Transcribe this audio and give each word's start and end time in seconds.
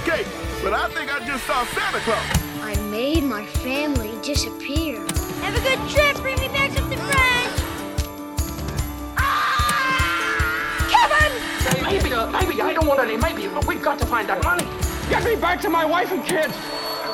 in 0.00 0.06
this 0.06 0.24
cake, 0.24 0.26
but 0.62 0.72
I 0.72 0.88
think 0.88 1.12
I 1.12 1.18
just 1.26 1.44
saw 1.46 1.64
Santa 1.66 1.98
Claus. 2.00 2.24
I 2.62 2.74
made 2.90 3.24
my 3.24 3.44
family 3.46 4.12
disappear. 4.22 4.98
Have 5.42 5.56
a 5.56 5.60
good 5.60 5.78
trip. 5.90 6.16
Bring 6.16 6.38
me 6.38 6.48
back 6.48 6.72
something 6.72 6.98
fresh. 6.98 7.46
Say, 11.60 11.80
maybe, 11.82 12.12
uh, 12.12 12.30
maybe, 12.30 12.62
I 12.62 12.72
don't 12.72 12.86
want 12.86 13.00
any 13.00 13.16
maybe, 13.18 13.46
but 13.48 13.66
we've 13.66 13.82
got 13.82 13.98
to 13.98 14.06
find 14.06 14.26
that 14.28 14.42
money. 14.42 14.64
Get 15.10 15.24
me 15.24 15.36
back 15.36 15.60
to 15.62 15.68
my 15.68 15.84
wife 15.84 16.10
and 16.10 16.24
kids. 16.24 16.54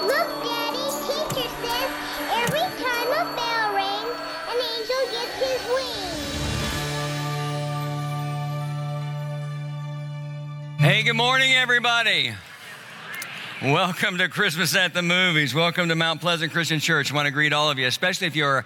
Look, 0.02 0.28
Daddy. 0.44 0.86
Teacher 1.06 1.48
says 1.62 1.90
every 2.30 2.68
time 2.78 3.08
a 3.10 3.24
bell 3.34 3.74
rings, 3.74 4.16
an 4.50 4.58
angel 4.72 5.02
gets 5.10 5.34
his 5.42 5.62
wings. 5.74 6.22
Hey, 10.78 11.02
good 11.02 11.16
morning, 11.16 11.54
everybody. 11.54 12.34
Welcome 13.66 14.18
to 14.18 14.28
Christmas 14.28 14.76
at 14.76 14.94
the 14.94 15.02
Movies. 15.02 15.52
Welcome 15.52 15.88
to 15.88 15.96
Mount 15.96 16.20
Pleasant 16.20 16.52
Christian 16.52 16.78
Church. 16.78 17.10
I 17.10 17.16
want 17.16 17.26
to 17.26 17.32
greet 17.32 17.52
all 17.52 17.68
of 17.68 17.80
you, 17.80 17.88
especially 17.88 18.28
if 18.28 18.36
you're 18.36 18.64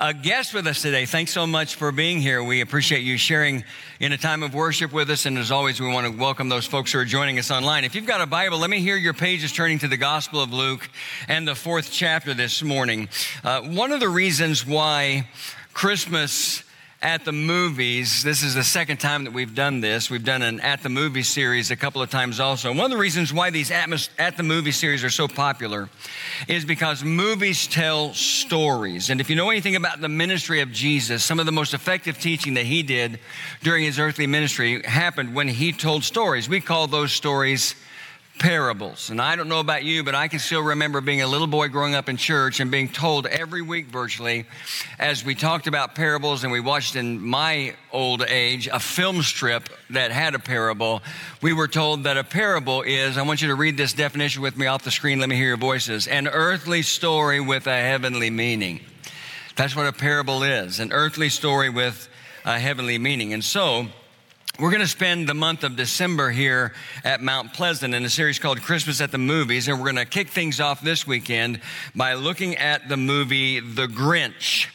a 0.00 0.12
guest 0.12 0.52
with 0.54 0.66
us 0.66 0.82
today. 0.82 1.06
Thanks 1.06 1.30
so 1.30 1.46
much 1.46 1.76
for 1.76 1.92
being 1.92 2.18
here. 2.18 2.42
We 2.42 2.60
appreciate 2.60 3.02
you 3.02 3.16
sharing 3.16 3.62
in 4.00 4.10
a 4.10 4.18
time 4.18 4.42
of 4.42 4.52
worship 4.52 4.92
with 4.92 5.08
us. 5.08 5.24
And 5.24 5.38
as 5.38 5.52
always, 5.52 5.80
we 5.80 5.86
want 5.86 6.12
to 6.12 6.20
welcome 6.20 6.48
those 6.48 6.66
folks 6.66 6.90
who 6.90 6.98
are 6.98 7.04
joining 7.04 7.38
us 7.38 7.52
online. 7.52 7.84
If 7.84 7.94
you've 7.94 8.08
got 8.08 8.22
a 8.22 8.26
Bible, 8.26 8.58
let 8.58 8.70
me 8.70 8.80
hear 8.80 8.96
your 8.96 9.14
pages 9.14 9.52
turning 9.52 9.78
to 9.78 9.88
the 9.88 9.96
Gospel 9.96 10.42
of 10.42 10.52
Luke 10.52 10.90
and 11.28 11.46
the 11.46 11.54
fourth 11.54 11.92
chapter 11.92 12.34
this 12.34 12.60
morning. 12.60 13.08
Uh, 13.44 13.60
one 13.60 13.92
of 13.92 14.00
the 14.00 14.08
reasons 14.08 14.66
why 14.66 15.28
Christmas 15.74 16.64
at 17.02 17.24
the 17.24 17.32
movies. 17.32 18.22
This 18.22 18.42
is 18.42 18.54
the 18.54 18.62
second 18.62 18.98
time 18.98 19.24
that 19.24 19.32
we've 19.32 19.54
done 19.54 19.80
this. 19.80 20.10
We've 20.10 20.24
done 20.24 20.42
an 20.42 20.60
at 20.60 20.82
the 20.82 20.90
movie 20.90 21.22
series 21.22 21.70
a 21.70 21.76
couple 21.76 22.02
of 22.02 22.10
times 22.10 22.40
also. 22.40 22.68
One 22.74 22.84
of 22.84 22.90
the 22.90 22.98
reasons 22.98 23.32
why 23.32 23.48
these 23.48 23.70
atmos- 23.70 24.10
at 24.18 24.36
the 24.36 24.42
movie 24.42 24.72
series 24.72 25.02
are 25.02 25.10
so 25.10 25.26
popular 25.26 25.88
is 26.46 26.66
because 26.66 27.02
movies 27.02 27.66
tell 27.66 28.12
stories. 28.12 29.08
And 29.08 29.18
if 29.18 29.30
you 29.30 29.36
know 29.36 29.48
anything 29.48 29.76
about 29.76 30.02
the 30.02 30.10
ministry 30.10 30.60
of 30.60 30.72
Jesus, 30.72 31.24
some 31.24 31.40
of 31.40 31.46
the 31.46 31.52
most 31.52 31.72
effective 31.72 32.18
teaching 32.18 32.54
that 32.54 32.66
he 32.66 32.82
did 32.82 33.18
during 33.62 33.84
his 33.84 33.98
earthly 33.98 34.26
ministry 34.26 34.82
happened 34.82 35.34
when 35.34 35.48
he 35.48 35.72
told 35.72 36.04
stories. 36.04 36.50
We 36.50 36.60
call 36.60 36.86
those 36.86 37.12
stories 37.12 37.74
parables. 38.40 39.10
And 39.10 39.20
I 39.20 39.36
don't 39.36 39.48
know 39.48 39.60
about 39.60 39.84
you, 39.84 40.02
but 40.02 40.14
I 40.14 40.26
can 40.26 40.38
still 40.38 40.62
remember 40.62 41.02
being 41.02 41.20
a 41.20 41.26
little 41.26 41.46
boy 41.46 41.68
growing 41.68 41.94
up 41.94 42.08
in 42.08 42.16
church 42.16 42.58
and 42.58 42.70
being 42.70 42.88
told 42.88 43.26
every 43.26 43.60
week 43.60 43.86
virtually 43.86 44.46
as 44.98 45.22
we 45.22 45.34
talked 45.34 45.66
about 45.66 45.94
parables 45.94 46.42
and 46.42 46.50
we 46.50 46.58
watched 46.58 46.96
in 46.96 47.20
my 47.20 47.74
old 47.92 48.22
age 48.22 48.66
a 48.66 48.80
film 48.80 49.22
strip 49.22 49.68
that 49.90 50.10
had 50.10 50.34
a 50.34 50.38
parable. 50.38 51.02
We 51.42 51.52
were 51.52 51.68
told 51.68 52.04
that 52.04 52.16
a 52.16 52.24
parable 52.24 52.80
is, 52.80 53.18
I 53.18 53.22
want 53.22 53.42
you 53.42 53.48
to 53.48 53.54
read 53.54 53.76
this 53.76 53.92
definition 53.92 54.40
with 54.40 54.56
me 54.56 54.66
off 54.66 54.84
the 54.84 54.90
screen. 54.90 55.20
Let 55.20 55.28
me 55.28 55.36
hear 55.36 55.48
your 55.48 55.56
voices. 55.58 56.08
An 56.08 56.26
earthly 56.26 56.80
story 56.80 57.40
with 57.40 57.66
a 57.66 57.78
heavenly 57.78 58.30
meaning. 58.30 58.80
That's 59.54 59.76
what 59.76 59.86
a 59.86 59.92
parable 59.92 60.42
is, 60.42 60.80
an 60.80 60.92
earthly 60.92 61.28
story 61.28 61.68
with 61.68 62.08
a 62.46 62.58
heavenly 62.58 62.96
meaning. 62.96 63.34
And 63.34 63.44
so, 63.44 63.88
we're 64.60 64.70
going 64.70 64.80
to 64.80 64.88
spend 64.88 65.26
the 65.26 65.34
month 65.34 65.64
of 65.64 65.74
December 65.74 66.30
here 66.30 66.74
at 67.02 67.22
Mount 67.22 67.54
Pleasant 67.54 67.94
in 67.94 68.04
a 68.04 68.10
series 68.10 68.38
called 68.38 68.60
Christmas 68.60 69.00
at 69.00 69.10
the 69.10 69.16
Movies. 69.16 69.68
And 69.68 69.78
we're 69.78 69.90
going 69.90 69.96
to 69.96 70.04
kick 70.04 70.28
things 70.28 70.60
off 70.60 70.82
this 70.82 71.06
weekend 71.06 71.62
by 71.94 72.12
looking 72.12 72.56
at 72.56 72.86
the 72.86 72.98
movie 72.98 73.60
The 73.60 73.86
Grinch. 73.86 74.68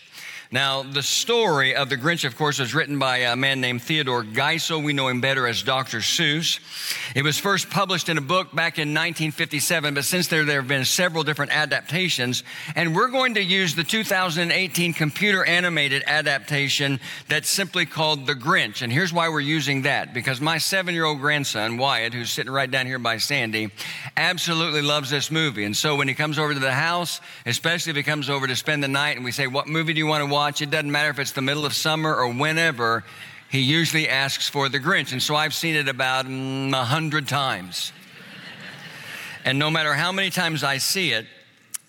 Now, 0.55 0.83
the 0.83 1.03
story 1.03 1.75
of 1.75 1.89
The 1.89 1.97
Grinch, 1.97 2.23
of 2.23 2.38
course, 2.38 2.59
was 2.59 2.73
written 2.73 2.97
by 2.97 3.17
a 3.17 3.35
man 3.35 3.59
named 3.59 3.81
Theodore 3.81 4.23
Geisel. 4.23 4.81
We 4.81 4.93
know 4.93 5.09
him 5.09 5.19
better 5.19 5.47
as 5.47 5.61
Dr. 5.61 5.97
Seuss. 5.97 6.61
It 7.13 7.23
was 7.23 7.38
first 7.38 7.69
published 7.69 8.07
in 8.07 8.17
a 8.17 8.21
book 8.21 8.55
back 8.55 8.77
in 8.77 8.94
1957, 8.94 9.94
but 9.94 10.05
since 10.05 10.27
there, 10.27 10.45
there 10.45 10.61
have 10.61 10.69
been 10.69 10.85
several 10.85 11.25
different 11.25 11.53
adaptations. 11.53 12.45
And 12.73 12.95
we're 12.95 13.09
going 13.09 13.33
to 13.33 13.44
use 13.44 13.75
the 13.75 13.83
2018 13.83 14.94
computer 14.94 15.44
animated 15.44 16.03
adaptation 16.07 17.01
that's 17.27 17.49
simply 17.49 17.85
called 17.85 18.25
The 18.25 18.33
Grinch. 18.33 18.81
And 18.81 18.94
here's 18.94 19.11
why 19.11 19.27
we're 19.27 19.41
using 19.41 19.81
that 19.81 20.13
because 20.13 20.39
my 20.39 20.57
seven 20.57 20.94
year 20.94 21.03
old 21.03 21.19
grandson, 21.19 21.75
Wyatt, 21.75 22.13
who's 22.13 22.29
sitting 22.29 22.53
right 22.53 22.71
down 22.71 22.85
here 22.85 22.97
by 22.97 23.17
Sandy, 23.17 23.71
absolutely 24.15 24.83
loves 24.83 25.09
this 25.09 25.29
movie. 25.29 25.65
And 25.65 25.75
so 25.75 25.97
when 25.97 26.07
he 26.07 26.13
comes 26.13 26.39
over 26.39 26.53
to 26.53 26.59
the 26.61 26.71
house, 26.71 27.19
especially 27.45 27.89
if 27.89 27.97
he 27.97 28.03
comes 28.03 28.29
over 28.29 28.47
to 28.47 28.55
spend 28.55 28.81
the 28.81 28.88
night 28.88 29.17
and 29.17 29.25
we 29.25 29.33
say, 29.33 29.47
What 29.47 29.67
movie 29.67 29.91
do 29.91 29.99
you 29.99 30.07
want 30.07 30.23
to 30.23 30.31
watch? 30.31 30.44
It 30.47 30.69
doesn't 30.69 30.91
matter 30.91 31.09
if 31.09 31.19
it's 31.19 31.31
the 31.31 31.41
middle 31.41 31.66
of 31.66 31.73
summer 31.73 32.16
or 32.16 32.31
whenever. 32.31 33.03
He 33.50 33.59
usually 33.59 34.07
asks 34.09 34.47
for 34.50 34.69
the 34.69 34.79
Grinch. 34.79 35.11
And 35.11 35.22
so 35.22 35.35
I've 35.35 35.53
seen 35.53 35.75
it 35.75 35.88
about 35.88 36.25
mm, 36.25 36.73
a 36.73 36.83
hundred 36.83 37.28
times. 37.28 37.91
And 39.44 39.59
no 39.59 39.69
matter 39.69 39.94
how 39.94 40.11
many 40.11 40.29
times 40.29 40.63
I 40.63 40.78
see 40.78 41.11
it, 41.11 41.25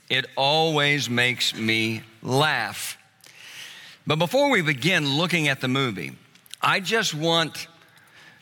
it 0.08 0.26
always 0.36 1.10
makes 1.10 1.54
me 1.54 2.02
laugh. 2.22 2.98
But 4.06 4.16
before 4.18 4.50
we 4.50 4.62
begin 4.62 5.16
looking 5.16 5.48
at 5.48 5.60
the 5.60 5.68
movie, 5.68 6.12
I 6.62 6.80
just 6.80 7.14
want 7.14 7.66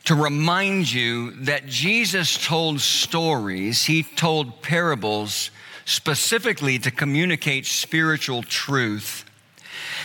to 0.05 0.15
remind 0.15 0.91
you 0.91 1.31
that 1.45 1.65
Jesus 1.65 2.45
told 2.45 2.79
stories, 2.79 3.83
he 3.83 4.03
told 4.03 4.61
parables 4.61 5.49
specifically 5.85 6.77
to 6.79 6.91
communicate 6.91 7.65
spiritual 7.65 8.43
truth. 8.43 9.25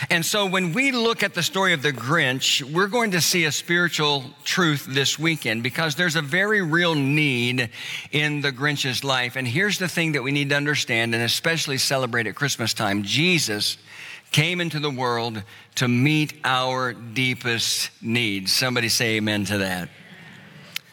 And 0.09 0.25
so 0.25 0.45
when 0.45 0.73
we 0.73 0.91
look 0.91 1.23
at 1.23 1.33
the 1.33 1.43
story 1.43 1.73
of 1.73 1.81
the 1.81 1.93
Grinch, 1.93 2.61
we're 2.61 2.87
going 2.87 3.11
to 3.11 3.21
see 3.21 3.45
a 3.45 3.51
spiritual 3.51 4.23
truth 4.43 4.85
this 4.89 5.19
weekend 5.19 5.63
because 5.63 5.95
there's 5.95 6.15
a 6.15 6.21
very 6.21 6.61
real 6.61 6.95
need 6.95 7.69
in 8.11 8.41
the 8.41 8.51
Grinch's 8.51 9.03
life. 9.03 9.35
And 9.35 9.47
here's 9.47 9.77
the 9.77 9.87
thing 9.87 10.13
that 10.13 10.23
we 10.23 10.31
need 10.31 10.49
to 10.49 10.55
understand 10.55 11.13
and 11.13 11.23
especially 11.23 11.77
celebrate 11.77 12.27
at 12.27 12.35
Christmas 12.35 12.73
time. 12.73 13.03
Jesus 13.03 13.77
came 14.31 14.61
into 14.61 14.79
the 14.79 14.89
world 14.89 15.43
to 15.75 15.87
meet 15.87 16.33
our 16.43 16.93
deepest 16.93 17.91
needs. 18.01 18.53
Somebody 18.53 18.89
say 18.89 19.17
amen 19.17 19.45
to 19.45 19.59
that. 19.59 19.89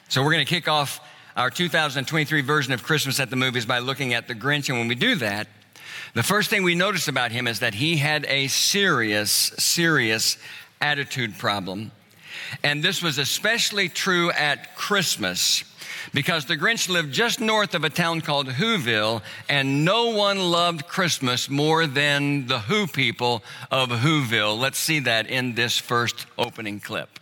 So 0.09 0.23
we're 0.23 0.33
going 0.33 0.45
to 0.45 0.51
kick 0.51 0.69
off 0.69 1.01
our 1.37 1.51
2023 1.51 2.41
version 2.41 2.73
of 2.73 2.83
Christmas 2.83 3.21
at 3.21 3.31
the 3.31 3.37
movies 3.37 3.65
by 3.65 3.79
looking 3.79 4.13
at 4.13 4.27
the 4.27 4.35
Grinch. 4.35 4.69
And 4.69 4.79
when 4.79 4.89
we 4.89 4.97
do 4.97 5.15
that, 5.17 5.47
the 6.15 6.23
first 6.23 6.51
thing 6.51 6.63
we 6.63 6.75
notice 6.75 7.09
about 7.09 7.33
him 7.33 7.47
is 7.47 7.61
that 7.61 7.75
he 7.75 7.97
had 7.97 8.25
a 8.29 8.49
serious, 8.49 9.31
serious 9.31 10.39
attitude 10.81 11.39
problem. 11.39 11.91
And 12.63 12.83
this 12.83 13.03
was 13.03 13.19
especially 13.19 13.89
true 13.89 14.31
at 14.33 14.75
Christmas 14.77 15.65
because 16.13 16.47
the 16.47 16.57
Grinch 16.57 16.89
lived 16.89 17.13
just 17.13 17.41
north 17.41 17.75
of 17.75 17.85
a 17.85 17.91
town 17.91 18.21
called 18.21 18.49
Whoville, 18.49 19.23
and 19.49 19.85
no 19.85 20.11
one 20.11 20.39
loved 20.39 20.87
Christmas 20.87 21.51
more 21.51 21.87
than 21.87 22.47
the 22.47 22.61
Who 22.61 22.87
people 22.87 23.43
of 23.71 23.91
Whoville. 23.91 24.59
Let's 24.59 24.79
see 24.79 25.01
that 25.01 25.27
in 25.29 25.55
this 25.55 25.79
first 25.79 26.27
opening 26.39 26.81
clip. 26.81 27.18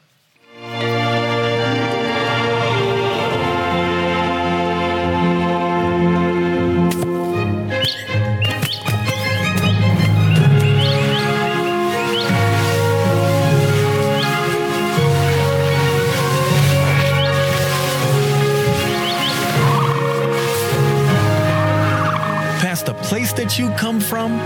That 23.47 23.61
you 23.61 23.71
come 23.77 24.01
from, 24.01 24.41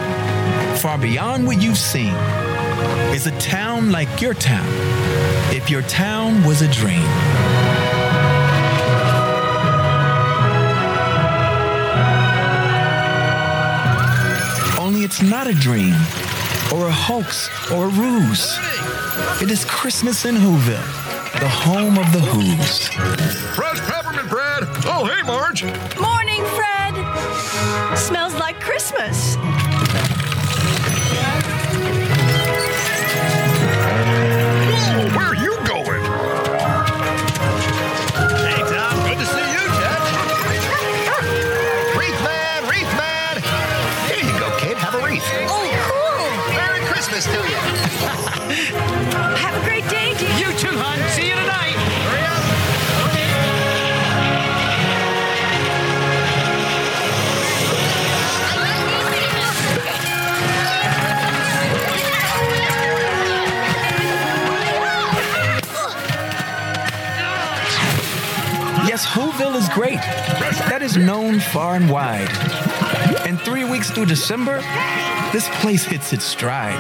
far 0.77 0.99
beyond 0.99 1.47
what 1.47 1.63
you've 1.63 1.79
seen, 1.79 2.13
is 3.15 3.27
a 3.27 3.31
town 3.39 3.91
like 3.91 4.21
your 4.21 4.35
town. 4.35 4.69
If 5.57 5.71
your 5.71 5.81
town 5.81 6.45
was 6.45 6.61
a 6.61 6.69
dream. 6.69 7.09
Only 14.79 15.01
it's 15.01 15.23
not 15.23 15.47
a 15.47 15.55
dream, 15.55 15.95
or 16.75 16.87
a 16.87 16.93
hoax, 16.93 17.49
or 17.73 17.87
a 17.87 17.89
ruse. 17.89 18.59
It 19.41 19.51
is 19.51 19.65
Christmas 19.65 20.27
in 20.27 20.35
Whoville, 20.35 21.41
the 21.41 21.49
home 21.49 21.97
of 21.97 22.13
the 22.13 22.21
Who's. 22.21 22.89
Fresh 23.57 23.81
peppermint 23.81 24.29
bread. 24.29 24.65
Oh, 24.85 25.07
hey, 25.07 25.23
Marge. 25.23 25.65
Morning, 25.65 25.89
Fred. 25.99 26.20
Smells 28.01 28.35
like 28.35 28.59
Christmas. 28.61 29.37
Whoville 69.15 69.57
is 69.57 69.69
great. 69.71 69.99
That 70.71 70.83
is 70.83 70.97
known 70.97 71.41
far 71.41 71.75
and 71.75 71.91
wide. 71.91 72.31
And 73.27 73.41
three 73.41 73.65
weeks 73.65 73.91
through 73.91 74.07
December, 74.07 74.59
this 75.33 75.49
place 75.61 75.85
hits 75.85 76.13
its 76.13 76.25
stride. 76.25 76.79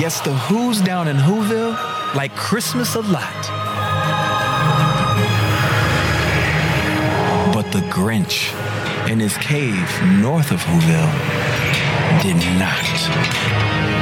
Yes, 0.00 0.22
the 0.22 0.32
Who's 0.32 0.80
down 0.80 1.08
in 1.08 1.18
Whoville 1.18 1.74
like 2.14 2.34
Christmas 2.34 2.94
a 2.94 3.02
lot. 3.02 3.67
The 7.72 7.80
Grinch 7.90 8.54
in 9.08 9.20
his 9.20 9.36
cave 9.36 10.02
north 10.20 10.50
of 10.50 10.60
Whoville 10.60 12.22
did 12.22 12.36
not. 12.58 13.97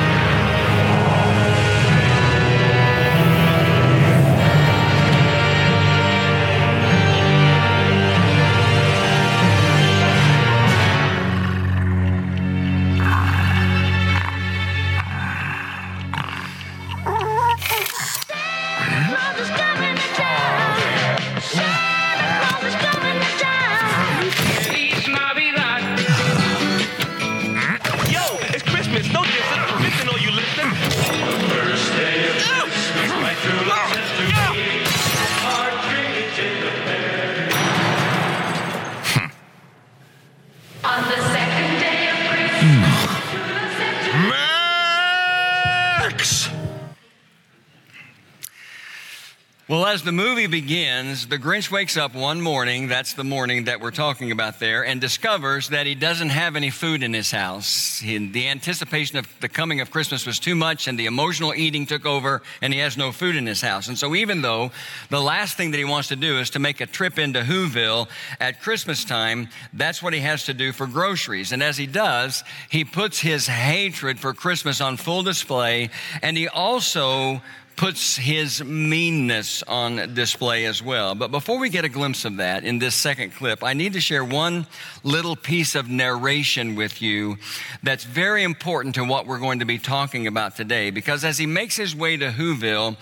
The 50.06 50.12
movie 50.12 50.46
begins, 50.46 51.26
the 51.26 51.36
Grinch 51.36 51.68
wakes 51.68 51.96
up 51.96 52.14
one 52.14 52.40
morning, 52.40 52.86
that's 52.86 53.14
the 53.14 53.24
morning 53.24 53.64
that 53.64 53.80
we're 53.80 53.90
talking 53.90 54.30
about 54.30 54.60
there, 54.60 54.86
and 54.86 55.00
discovers 55.00 55.70
that 55.70 55.84
he 55.84 55.96
doesn't 55.96 56.28
have 56.28 56.54
any 56.54 56.70
food 56.70 57.02
in 57.02 57.12
his 57.12 57.32
house. 57.32 57.98
He, 57.98 58.16
the 58.28 58.46
anticipation 58.46 59.18
of 59.18 59.28
the 59.40 59.48
coming 59.48 59.80
of 59.80 59.90
Christmas 59.90 60.24
was 60.24 60.38
too 60.38 60.54
much, 60.54 60.86
and 60.86 60.96
the 60.96 61.06
emotional 61.06 61.52
eating 61.52 61.86
took 61.86 62.06
over, 62.06 62.40
and 62.62 62.72
he 62.72 62.78
has 62.78 62.96
no 62.96 63.10
food 63.10 63.34
in 63.34 63.46
his 63.46 63.60
house. 63.60 63.88
And 63.88 63.98
so, 63.98 64.14
even 64.14 64.42
though 64.42 64.70
the 65.10 65.20
last 65.20 65.56
thing 65.56 65.72
that 65.72 65.78
he 65.78 65.84
wants 65.84 66.06
to 66.08 66.16
do 66.16 66.38
is 66.38 66.50
to 66.50 66.60
make 66.60 66.80
a 66.80 66.86
trip 66.86 67.18
into 67.18 67.40
Whoville 67.40 68.08
at 68.38 68.62
Christmas 68.62 69.04
time, 69.04 69.48
that's 69.72 70.00
what 70.04 70.12
he 70.12 70.20
has 70.20 70.44
to 70.44 70.54
do 70.54 70.70
for 70.70 70.86
groceries. 70.86 71.50
And 71.50 71.64
as 71.64 71.76
he 71.76 71.88
does, 71.88 72.44
he 72.70 72.84
puts 72.84 73.18
his 73.18 73.48
hatred 73.48 74.20
for 74.20 74.32
Christmas 74.34 74.80
on 74.80 74.98
full 74.98 75.24
display, 75.24 75.90
and 76.22 76.36
he 76.36 76.46
also 76.46 77.42
puts 77.76 78.16
his 78.16 78.64
meanness 78.64 79.62
on 79.64 80.14
display 80.14 80.64
as 80.64 80.82
well. 80.82 81.14
But 81.14 81.30
before 81.30 81.58
we 81.58 81.68
get 81.68 81.84
a 81.84 81.90
glimpse 81.90 82.24
of 82.24 82.38
that 82.38 82.64
in 82.64 82.78
this 82.78 82.94
second 82.94 83.34
clip, 83.34 83.62
I 83.62 83.74
need 83.74 83.92
to 83.92 84.00
share 84.00 84.24
one 84.24 84.66
little 85.04 85.36
piece 85.36 85.74
of 85.74 85.88
narration 85.88 86.74
with 86.74 87.02
you 87.02 87.36
that's 87.82 88.04
very 88.04 88.44
important 88.44 88.94
to 88.94 89.04
what 89.04 89.26
we're 89.26 89.38
going 89.38 89.58
to 89.58 89.66
be 89.66 89.78
talking 89.78 90.26
about 90.26 90.56
today. 90.56 90.90
Because 90.90 91.22
as 91.22 91.36
he 91.36 91.46
makes 91.46 91.76
his 91.76 91.94
way 91.94 92.16
to 92.16 92.30
Whoville 92.30 92.96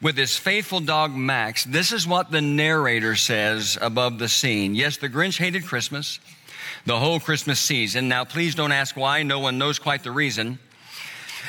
with 0.00 0.16
his 0.16 0.38
faithful 0.38 0.80
dog 0.80 1.14
Max, 1.14 1.64
this 1.64 1.92
is 1.92 2.06
what 2.06 2.30
the 2.30 2.40
narrator 2.40 3.16
says 3.16 3.76
above 3.80 4.18
the 4.18 4.28
scene. 4.28 4.74
Yes, 4.74 4.96
the 4.96 5.08
Grinch 5.10 5.36
hated 5.36 5.66
Christmas. 5.66 6.18
The 6.86 6.98
whole 6.98 7.20
Christmas 7.20 7.60
season. 7.60 8.08
Now, 8.08 8.24
please 8.24 8.54
don't 8.54 8.72
ask 8.72 8.94
why. 8.94 9.22
No 9.22 9.38
one 9.38 9.56
knows 9.56 9.78
quite 9.78 10.02
the 10.02 10.10
reason. 10.10 10.58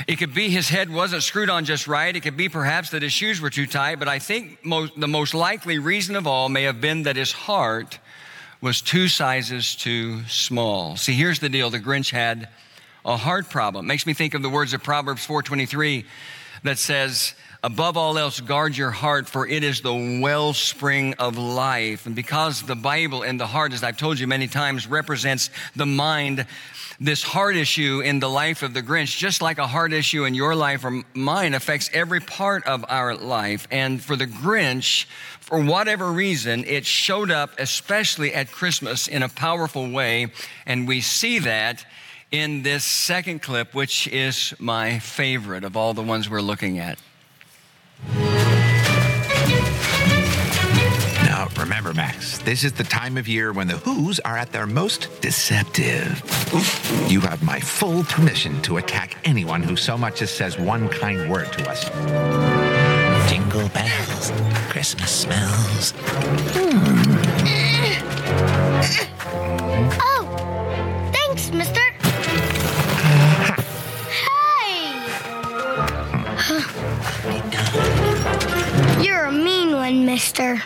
It 0.08 0.18
could 0.18 0.34
be 0.34 0.50
his 0.50 0.70
head 0.70 0.92
wasn't 0.92 1.24
screwed 1.24 1.50
on 1.50 1.66
just 1.66 1.88
right. 1.88 2.16
It 2.16 2.22
could 2.22 2.38
be 2.38 2.50
perhaps 2.50 2.90
that 2.92 3.02
his 3.02 3.14
shoes 3.14 3.40
were 3.40 3.50
too 3.50 3.66
tight. 3.66 4.00
But 4.00 4.08
I 4.08 4.20
think 4.20 4.64
most, 4.66 5.00
the 5.00 5.08
most 5.08 5.34
likely 5.34 5.80
reason 5.80 6.16
of 6.16 6.28
all 6.28 6.50
may 6.50 6.64
have 6.64 6.82
been 6.82 7.04
that 7.04 7.16
his 7.16 7.32
heart 7.32 8.00
was 8.62 8.82
two 8.82 9.08
sizes 9.08 9.76
too 9.76 10.24
small. 10.26 10.98
See, 10.98 11.14
here's 11.14 11.40
the 11.40 11.50
deal 11.50 11.70
the 11.70 11.80
Grinch 11.80 12.12
had 12.12 12.50
a 13.06 13.16
heart 13.16 13.50
problem. 13.50 13.88
Makes 13.88 14.06
me 14.06 14.14
think 14.14 14.34
of 14.34 14.42
the 14.42 14.50
words 14.50 14.74
of 14.74 14.84
Proverbs 14.84 15.26
423 15.26 16.06
that 16.64 16.78
says, 16.78 17.36
Above 17.66 17.98
all 17.98 18.20
else, 18.20 18.42
guard 18.42 18.78
your 18.78 18.92
heart, 18.92 19.28
for 19.28 19.48
it 19.48 19.64
is 19.64 19.82
the 19.82 20.20
wellspring 20.22 21.16
of 21.16 21.36
life. 21.36 22.06
And 22.06 22.16
because 22.16 22.62
the 22.62 22.76
Bible 22.76 23.24
and 23.24 23.40
the 23.40 23.48
heart, 23.48 23.74
as 23.74 23.84
I've 23.84 23.98
told 23.98 24.20
you 24.20 24.28
many 24.28 24.48
times, 24.48 24.86
represents 24.86 25.50
the 25.76 25.88
mind, 25.88 26.46
this 27.00 27.24
heart 27.24 27.56
issue 27.56 28.02
in 28.06 28.20
the 28.20 28.30
life 28.30 28.62
of 28.62 28.76
the 28.76 28.84
Grinch, 28.84 29.18
just 29.18 29.42
like 29.42 29.58
a 29.58 29.66
heart 29.66 29.94
issue 29.94 30.26
in 30.26 30.36
your 30.36 30.54
life 30.54 30.86
or 30.86 31.02
mine, 31.16 31.56
affects 31.56 31.90
every 31.92 32.20
part 32.20 32.64
of 32.68 32.86
our 32.88 33.16
life. 33.16 33.68
And 33.72 34.00
for 34.00 34.16
the 34.16 34.28
Grinch, 34.28 35.06
for 35.40 35.60
whatever 35.60 36.12
reason, 36.12 36.66
it 36.66 36.86
showed 36.86 37.32
up, 37.32 37.58
especially 37.58 38.32
at 38.32 38.52
Christmas, 38.52 39.08
in 39.08 39.24
a 39.24 39.30
powerful 39.30 39.90
way. 39.90 40.28
And 40.68 40.88
we 40.88 41.02
see 41.02 41.40
that 41.40 41.84
in 42.30 42.62
this 42.62 42.84
second 42.84 43.42
clip, 43.42 43.74
which 43.74 44.08
is 44.10 44.54
my 44.60 45.00
favorite 45.00 45.64
of 45.64 45.76
all 45.76 45.96
the 45.96 46.04
ones 46.04 46.30
we're 46.30 46.42
looking 46.42 46.78
at. 46.78 47.00
Now, 51.24 51.48
remember, 51.58 51.94
Max, 51.94 52.38
this 52.40 52.64
is 52.64 52.74
the 52.74 52.84
time 52.84 53.18
of 53.18 53.28
year 53.28 53.52
when 53.52 53.68
the 53.68 53.78
Who's 53.78 54.20
are 54.22 54.38
at 54.38 54.52
their 54.52 54.68
most 54.68 55.10
deceptive. 55.22 56.22
You 57.10 57.22
have 57.22 57.44
my 57.44 57.60
full 57.60 58.04
permission 58.04 58.62
to 58.64 58.78
attack 58.78 59.18
anyone 59.24 59.64
who 59.64 59.76
so 59.76 59.98
much 59.98 60.22
as 60.22 60.30
says 60.32 60.58
one 60.58 60.90
kind 60.90 61.30
word 61.30 61.52
to 61.54 61.70
us. 61.70 61.90
Jingle 63.30 63.70
bells, 63.70 64.32
Christmas 64.70 65.12
smells. 65.12 65.94
Oh, 70.00 70.15
mister. 80.16 80.58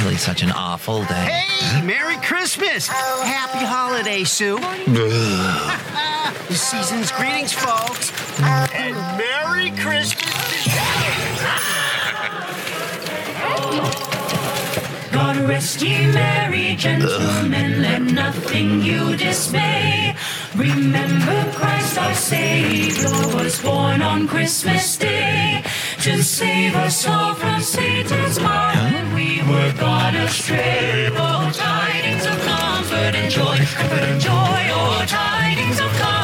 Really 0.00 0.16
such 0.16 0.42
an 0.42 0.50
awful 0.52 1.04
day. 1.04 1.28
Hey, 1.28 1.82
Merry 1.84 2.16
Christmas! 2.22 2.88
Oh. 2.90 3.22
Happy 3.22 3.62
holiday, 3.66 4.24
Sue. 4.24 4.58
the 6.48 6.54
season's 6.54 7.12
greetings, 7.12 7.52
folks. 7.52 8.10
And 8.40 8.96
Merry 9.18 9.70
Christmas 9.72 10.68
God 15.12 15.36
rest 15.48 15.82
ye 15.82 16.06
merry 16.06 16.76
gentlemen, 16.76 17.82
let 17.82 18.00
nothing 18.00 18.80
you 18.80 19.16
dismay. 19.16 20.14
Remember 20.56 21.52
Christ 21.52 21.96
our 21.96 22.12
Savior 22.12 23.08
was 23.36 23.62
born 23.62 24.02
on 24.02 24.26
Christmas 24.26 24.96
Day 24.96 25.62
to 26.00 26.22
save 26.24 26.74
us 26.74 27.06
all 27.06 27.34
from 27.34 27.60
Satan's 27.60 28.38
power 28.38 28.74
when 28.74 29.14
we 29.14 29.42
were 29.42 29.72
gone 29.78 30.16
astray. 30.16 31.08
Oh, 31.12 31.50
tidings 31.54 32.26
of 32.26 32.40
comfort 32.40 33.14
and 33.14 33.30
joy, 33.30 33.58
comfort 33.58 34.02
and 34.02 34.20
joy, 34.20 34.62
oh, 34.72 35.04
tidings 35.06 35.78
of 35.78 35.92
comfort. 35.92 36.20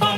God 0.00 0.09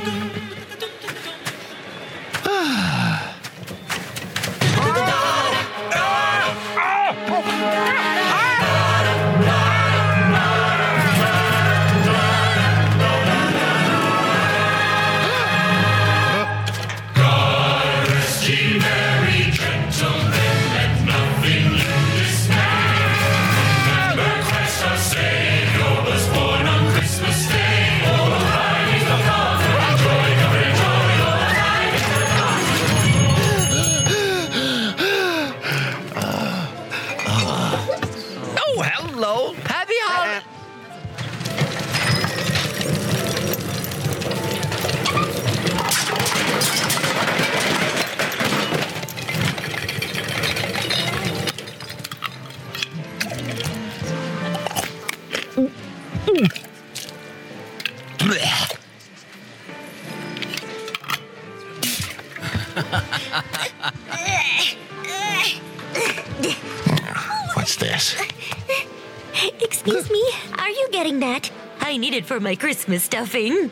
for 72.32 72.40
my 72.40 72.56
Christmas 72.56 73.04
stuffing. 73.04 73.70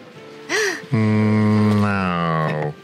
Mm, 0.90 1.80
no. 1.80 2.74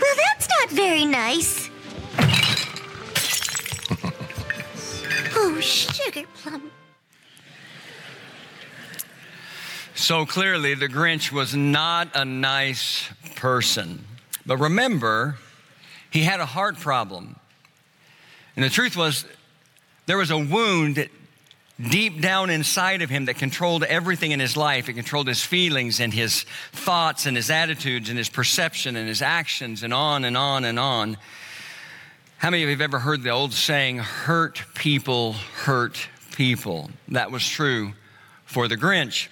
Well, 0.00 0.16
that's 0.16 0.48
not 0.48 0.70
very 0.70 1.04
nice. 1.04 1.68
oh, 5.36 5.60
sugar 5.60 6.26
plum. 6.36 6.70
So 9.94 10.24
clearly, 10.24 10.74
the 10.74 10.88
Grinch 10.88 11.30
was 11.30 11.54
not 11.54 12.08
a 12.14 12.24
nice 12.24 13.10
person. 13.34 14.06
But 14.46 14.56
remember, 14.56 15.36
he 16.10 16.22
had 16.22 16.40
a 16.40 16.46
heart 16.46 16.78
problem. 16.78 17.38
And 18.54 18.64
the 18.64 18.70
truth 18.70 18.96
was, 18.96 19.26
there 20.06 20.16
was 20.16 20.30
a 20.30 20.38
wound 20.38 21.10
deep 21.80 22.22
down 22.22 22.48
inside 22.48 23.02
of 23.02 23.10
him 23.10 23.26
that 23.26 23.36
controlled 23.36 23.84
everything 23.84 24.30
in 24.30 24.40
his 24.40 24.56
life. 24.56 24.88
It 24.88 24.94
controlled 24.94 25.28
his 25.28 25.42
feelings 25.42 26.00
and 26.00 26.12
his 26.12 26.44
thoughts 26.72 27.26
and 27.26 27.36
his 27.36 27.50
attitudes 27.50 28.08
and 28.08 28.16
his 28.16 28.28
perception 28.28 28.96
and 28.96 29.08
his 29.08 29.20
actions 29.20 29.82
and 29.82 29.92
on 29.92 30.24
and 30.24 30.36
on 30.36 30.64
and 30.64 30.78
on. 30.78 31.18
How 32.38 32.50
many 32.50 32.62
of 32.62 32.68
you 32.68 32.74
have 32.76 32.80
ever 32.82 32.98
heard 32.98 33.22
the 33.22 33.30
old 33.30 33.52
saying, 33.52 33.98
hurt 33.98 34.62
people 34.74 35.32
hurt 35.32 36.08
people? 36.34 36.90
That 37.08 37.30
was 37.30 37.46
true 37.46 37.92
for 38.44 38.68
the 38.68 38.76
Grinch. 38.76 39.28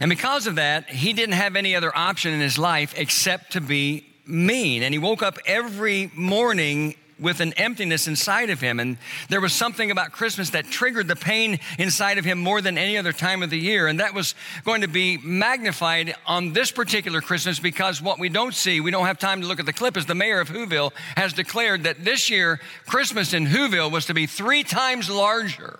And 0.00 0.08
because 0.08 0.46
of 0.46 0.54
that, 0.54 0.88
he 0.88 1.12
didn't 1.12 1.34
have 1.34 1.56
any 1.56 1.76
other 1.76 1.94
option 1.96 2.32
in 2.32 2.40
his 2.40 2.58
life 2.58 2.94
except 2.96 3.52
to 3.52 3.60
be 3.60 4.06
mean. 4.26 4.82
And 4.82 4.94
he 4.94 4.98
woke 4.98 5.22
up 5.22 5.38
every 5.46 6.10
morning 6.14 6.96
with 7.22 7.40
an 7.40 7.52
emptiness 7.54 8.06
inside 8.08 8.50
of 8.50 8.60
him. 8.60 8.80
And 8.80 8.98
there 9.28 9.40
was 9.40 9.52
something 9.52 9.90
about 9.90 10.12
Christmas 10.12 10.50
that 10.50 10.66
triggered 10.66 11.08
the 11.08 11.16
pain 11.16 11.60
inside 11.78 12.18
of 12.18 12.24
him 12.24 12.38
more 12.38 12.60
than 12.60 12.76
any 12.76 12.98
other 12.98 13.12
time 13.12 13.42
of 13.42 13.50
the 13.50 13.58
year. 13.58 13.86
And 13.86 14.00
that 14.00 14.14
was 14.14 14.34
going 14.64 14.82
to 14.82 14.88
be 14.88 15.18
magnified 15.18 16.14
on 16.26 16.52
this 16.52 16.70
particular 16.70 17.20
Christmas 17.20 17.58
because 17.58 18.02
what 18.02 18.18
we 18.18 18.28
don't 18.28 18.54
see, 18.54 18.80
we 18.80 18.90
don't 18.90 19.06
have 19.06 19.18
time 19.18 19.40
to 19.40 19.46
look 19.46 19.60
at 19.60 19.66
the 19.66 19.72
clip, 19.72 19.96
is 19.96 20.06
the 20.06 20.14
mayor 20.14 20.40
of 20.40 20.48
Whoville 20.48 20.92
has 21.16 21.32
declared 21.32 21.84
that 21.84 22.04
this 22.04 22.28
year, 22.28 22.60
Christmas 22.86 23.32
in 23.32 23.46
Whoville 23.46 23.90
was 23.90 24.06
to 24.06 24.14
be 24.14 24.26
three 24.26 24.64
times 24.64 25.08
larger 25.08 25.78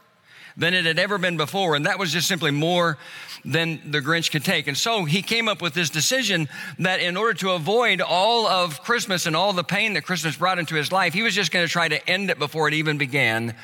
than 0.57 0.75
it 0.75 0.85
had 0.85 0.99
ever 0.99 1.19
been 1.19 1.37
before. 1.37 1.75
And 1.75 1.87
that 1.87 1.99
was 1.99 2.13
just 2.13 2.29
simply 2.29 2.51
more 2.51 2.99
than 3.45 3.91
the 3.91 4.01
Grinch 4.01 4.31
could 4.31 4.45
take. 4.45 4.67
And 4.67 4.77
so 4.77 5.05
he 5.05 5.23
came 5.23 5.49
up 5.49 5.63
with 5.63 5.75
this 5.75 5.91
decision 5.91 6.49
that 6.79 7.01
in 7.01 7.17
order 7.17 7.35
to 7.35 7.51
avoid 7.53 8.01
all 8.01 8.47
of 8.47 8.83
Christmas 8.83 9.27
and 9.27 9.35
all 9.35 9.53
the 9.53 9.65
pain 9.65 9.95
that 9.95 10.05
Christmas 10.05 10.37
brought 10.37 10.59
into 10.59 10.75
his 10.75 10.93
life, 10.93 11.13
he 11.13 11.23
was 11.23 11.35
just 11.35 11.51
going 11.51 11.67
to 11.67 11.73
try 11.73 11.89
to 11.89 12.09
end 12.09 12.31
it 12.31 12.39
before 12.39 12.69
it 12.69 12.75
even 12.75 12.99
began 12.99 13.55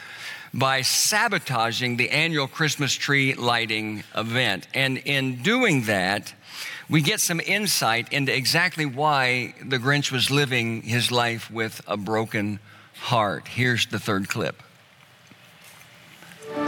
by 0.54 0.80
sabotaging 0.82 1.96
the 1.96 2.10
annual 2.10 2.48
Christmas 2.48 2.92
tree 2.94 3.34
lighting 3.34 4.02
event. 4.16 4.66
And 4.74 4.98
in 4.98 5.42
doing 5.42 5.82
that, 5.82 6.32
we 6.88 7.02
get 7.02 7.20
some 7.20 7.40
insight 7.40 8.12
into 8.12 8.34
exactly 8.34 8.86
why 8.86 9.54
the 9.64 9.76
Grinch 9.76 10.10
was 10.10 10.30
living 10.30 10.82
his 10.82 11.12
life 11.12 11.50
with 11.50 11.82
a 11.86 11.98
broken 11.98 12.60
heart. 12.94 13.46
Here's 13.48 13.86
the 13.86 13.98
third 13.98 14.28
clip. 14.28 14.62
From 16.48 16.64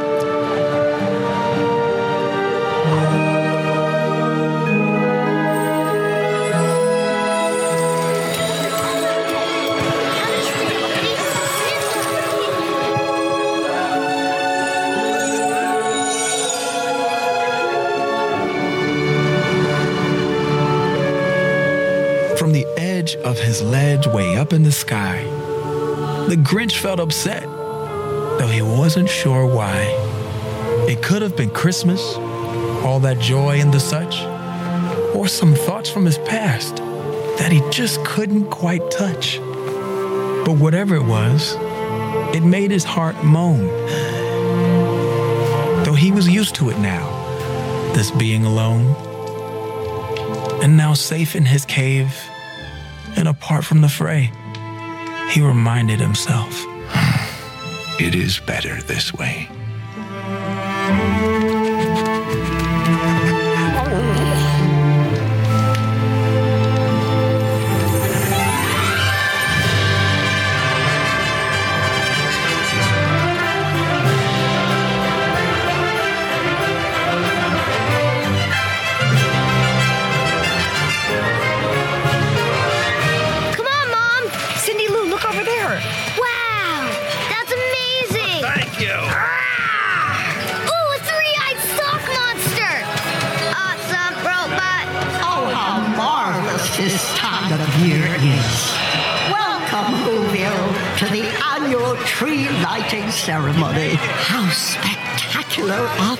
the 22.53 22.67
edge 22.77 23.17
of 23.17 23.39
his 23.39 23.63
ledge 23.63 24.07
way 24.07 24.37
up 24.37 24.53
in 24.53 24.63
the 24.63 24.73
sky, 24.73 25.23
the 26.29 26.37
Grinch 26.37 26.79
felt 26.79 27.01
upset, 27.01 27.47
though 28.41 28.49
he 28.49 28.63
wasn't 28.63 29.07
sure 29.07 29.45
why. 29.45 29.83
It 30.89 31.03
could 31.03 31.21
have 31.21 31.37
been 31.37 31.51
Christmas, 31.51 32.01
all 32.83 32.99
that 33.01 33.19
joy 33.19 33.61
and 33.61 33.71
the 33.71 33.79
such, 33.79 34.23
or 35.15 35.29
some 35.29 35.55
thoughts 35.55 35.91
from 35.91 36.07
his 36.07 36.17
past 36.17 36.77
that 36.77 37.53
he 37.53 37.61
just 37.71 38.03
couldn't 38.03 38.47
quite 38.47 38.91
touch. 38.91 39.39
But 40.47 40.57
whatever 40.57 40.97
it 40.97 41.05
was, 41.05 41.55
it 42.35 42.43
made 42.43 42.71
his 42.71 42.83
heart 42.83 43.23
moan. 43.23 43.67
Though 45.85 45.93
he 45.93 46.11
was 46.11 46.27
used 46.27 46.55
to 46.55 46.71
it 46.71 46.79
now, 46.79 47.11
this 47.93 48.11
being 48.11 48.47
alone. 48.47 48.87
And 50.63 50.79
now 50.79 50.95
safe 50.95 51.37
in 51.37 51.45
his 51.45 51.67
cave 51.67 52.19
and 53.17 53.29
apart 53.29 53.67
from 53.67 53.83
the 53.83 53.89
fray, 53.91 54.33
he 55.29 55.43
reminded 55.43 56.01
himself. 56.01 56.70
It 58.03 58.15
is 58.15 58.41
better 58.41 58.81
this 58.85 59.13
way. 59.13 59.60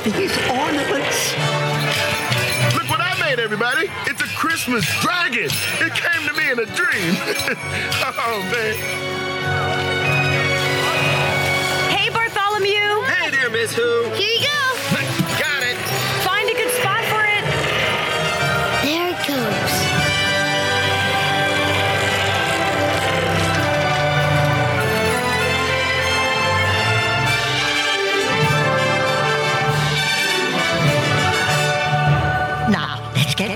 These 0.05 0.37
ornaments? 0.49 1.35
Look 2.75 2.89
what 2.89 3.01
I 3.01 3.17
made, 3.21 3.39
everybody. 3.39 3.91
It's 4.07 4.23
a 4.23 4.29
Christmas 4.37 4.85
dragon. 5.01 5.51
It 5.81 5.93
came 5.95 6.27
to 6.27 6.33
me 6.33 6.51
in 6.51 6.59
a 6.59 6.67
dream. 6.67 7.15
oh, 8.19 8.49
man. 8.51 8.75
Hey, 11.91 12.09
Bartholomew. 12.11 13.03
Hey 13.05 13.31
there, 13.31 13.51
Miss 13.51 13.75
Who. 13.75 14.05
Here 14.15 14.39
you 14.39 14.47
go. 14.47 14.70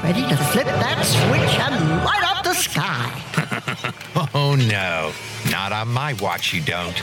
Ready 0.04 0.20
to 0.28 0.36
flip 0.36 0.66
that 0.66 1.02
switch 1.02 1.58
and 1.64 2.04
light 2.04 2.22
up 2.30 2.44
the 2.44 2.52
sky. 2.52 3.10
Oh 4.36 4.54
no, 4.54 5.12
not 5.50 5.72
on 5.72 5.88
my 5.88 6.12
watch, 6.14 6.52
you 6.52 6.60
don't. 6.60 6.94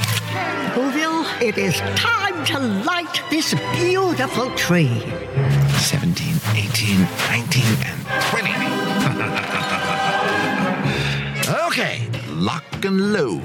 Whoville, 0.75 1.25
it 1.41 1.57
is 1.57 1.75
time 1.95 2.45
to 2.45 2.59
light 2.59 3.21
this 3.29 3.53
beautiful 3.73 4.53
tree. 4.55 4.99
17, 5.77 6.35
18, 6.55 6.99
19, 7.29 7.63
and 7.85 8.05
20. 8.31 8.51
okay, 11.67 12.07
lock 12.29 12.63
and 12.83 13.13
load. 13.13 13.43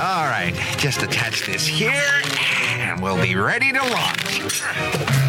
All 0.00 0.26
right, 0.28 0.54
just 0.76 1.02
attach 1.02 1.46
this 1.46 1.66
here, 1.66 2.22
and 2.78 3.02
we'll 3.02 3.20
be 3.20 3.34
ready 3.34 3.72
to 3.72 3.80
launch. 3.80 4.62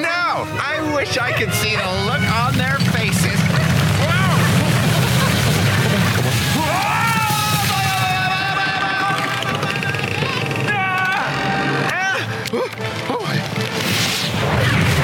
No! 0.00 0.46
I 0.58 0.92
wish 0.94 1.18
I 1.18 1.32
could 1.32 1.52
see 1.52 1.76
the 1.76 1.84
look 2.06 2.22
on 2.22 2.56
their 2.56 2.78
faces. 2.92 3.38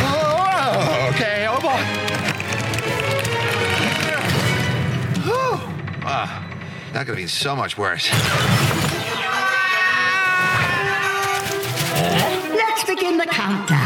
Oh, 0.09 1.11
okay, 1.15 1.47
oh 1.49 1.61
boy. 1.61 1.81
Uh, 6.09 6.27
that 6.93 7.01
could 7.01 7.09
have 7.09 7.17
been 7.17 7.29
so 7.29 7.55
much 7.55 7.77
worse. 7.77 8.11
Let's 12.55 12.85
begin 12.85 13.19
the 13.19 13.27
countdown. 13.27 13.86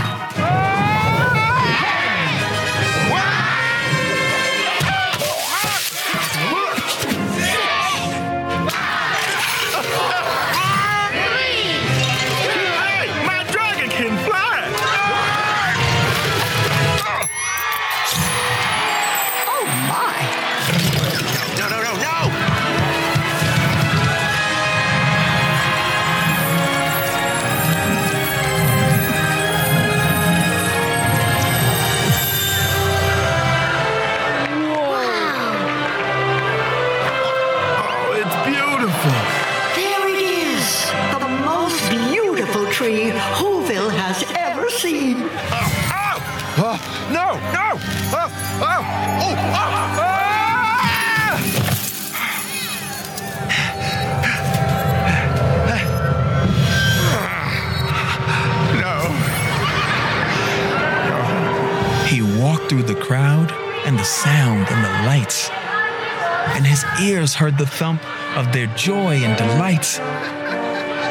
Heard 67.41 67.57
the 67.57 67.65
thump 67.65 68.03
of 68.37 68.53
their 68.53 68.67
joy 68.77 69.17
and 69.17 69.35
delight. 69.39 69.99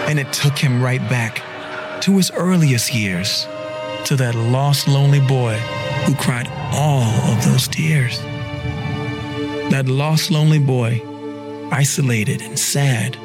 And 0.07 0.19
it 0.19 0.31
took 0.31 0.55
him 0.55 0.79
right 0.79 1.01
back 1.09 1.41
to 2.01 2.17
his 2.17 2.29
earliest 2.29 2.93
years, 2.93 3.47
to 4.05 4.15
that 4.15 4.35
lost, 4.35 4.87
lonely 4.87 5.21
boy 5.21 5.55
who 6.05 6.13
cried 6.13 6.47
all 6.71 7.33
of 7.33 7.43
those 7.45 7.67
tears. 7.67 8.21
That 9.71 9.87
lost, 9.87 10.29
lonely 10.29 10.59
boy, 10.59 11.01
isolated 11.71 12.43
and 12.43 12.59
sad, 12.59 13.17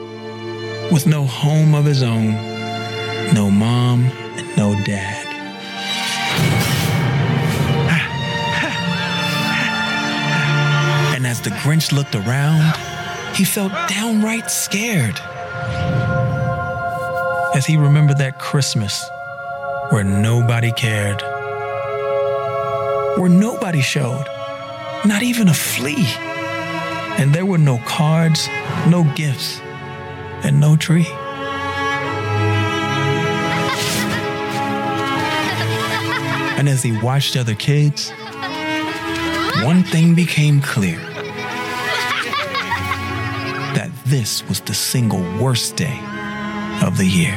with 0.91 1.07
no 1.07 1.25
home 1.25 1.75
of 1.75 1.85
his 1.85 2.03
own, 2.03 2.33
no 3.35 3.51
mom 3.51 4.07
and 4.39 4.57
no 4.57 4.73
dad. 4.87 5.27
And 11.15 11.27
as 11.27 11.43
the 11.43 11.51
Grinch 11.51 11.93
looked 11.93 12.15
around, 12.15 12.94
he 13.35 13.45
felt 13.45 13.73
downright 13.89 14.49
scared. 14.49 15.19
As 17.55 17.67
he 17.67 17.77
remembered 17.77 18.19
that 18.19 18.39
Christmas 18.39 19.05
where 19.91 20.05
nobody 20.05 20.71
cared, 20.73 21.21
where 23.19 23.29
nobody 23.29 23.81
showed, 23.81 24.25
not 25.05 25.23
even 25.23 25.49
a 25.49 25.55
flea. 25.55 26.07
And 27.19 27.35
there 27.35 27.47
were 27.47 27.59
no 27.59 27.79
cards, 27.79 28.49
no 28.89 29.05
gifts, 29.15 29.61
and 30.45 30.61
no 30.61 30.77
tree. 30.77 31.07
And 36.57 36.69
as 36.69 36.83
he 36.83 36.97
watched 37.01 37.37
other 37.37 37.55
kids, 37.55 38.11
one 39.63 39.83
thing 39.83 40.15
became 40.15 40.61
clear 40.61 41.14
this 44.19 44.49
was 44.49 44.61
the 44.61 44.75
single 44.75 45.23
worst 45.43 45.75
day 45.75 45.99
of 46.85 46.97
the 46.97 47.05
year. 47.05 47.35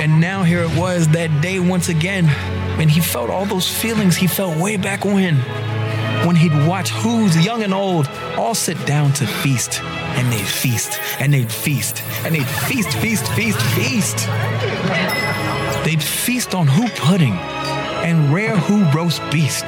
And 0.00 0.20
now 0.20 0.44
here 0.44 0.62
it 0.62 0.78
was 0.78 1.08
that 1.08 1.42
day 1.42 1.58
once 1.58 1.88
again, 1.88 2.26
and 2.78 2.88
he 2.88 3.00
felt 3.00 3.28
all 3.28 3.46
those 3.46 3.68
feelings 3.68 4.14
he 4.14 4.28
felt 4.28 4.56
way 4.56 4.76
back 4.76 5.04
when. 5.04 5.34
When 6.24 6.36
he'd 6.36 6.54
watch 6.68 6.90
who's 6.90 7.34
young 7.44 7.64
and 7.64 7.74
old 7.74 8.06
all 8.38 8.54
sit 8.54 8.78
down 8.86 9.12
to 9.14 9.26
feast, 9.26 9.82
and 9.82 10.32
they'd 10.32 10.46
feast, 10.46 11.00
and 11.18 11.34
they'd 11.34 11.50
feast, 11.50 12.04
and 12.24 12.32
they'd 12.32 12.46
feast, 12.46 12.92
feast, 12.98 13.26
feast, 13.32 13.60
feast. 13.74 14.18
They'd 15.84 16.00
feast 16.00 16.54
on 16.54 16.68
who 16.68 16.88
pudding 16.90 17.34
and 18.06 18.32
rare 18.32 18.56
who 18.56 18.84
roast 18.96 19.20
beast, 19.32 19.64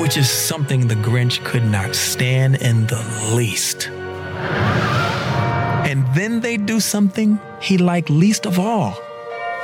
which 0.00 0.16
is 0.16 0.30
something 0.30 0.88
the 0.88 0.94
Grinch 0.94 1.44
could 1.44 1.64
not 1.64 1.94
stand 1.94 2.56
in 2.56 2.86
the 2.86 3.32
least. 3.34 3.88
And 5.88 6.06
then 6.14 6.40
they'd 6.40 6.66
do 6.66 6.80
something 6.80 7.38
he 7.60 7.78
liked 7.78 8.10
least 8.10 8.46
of 8.46 8.58
all. 8.58 8.96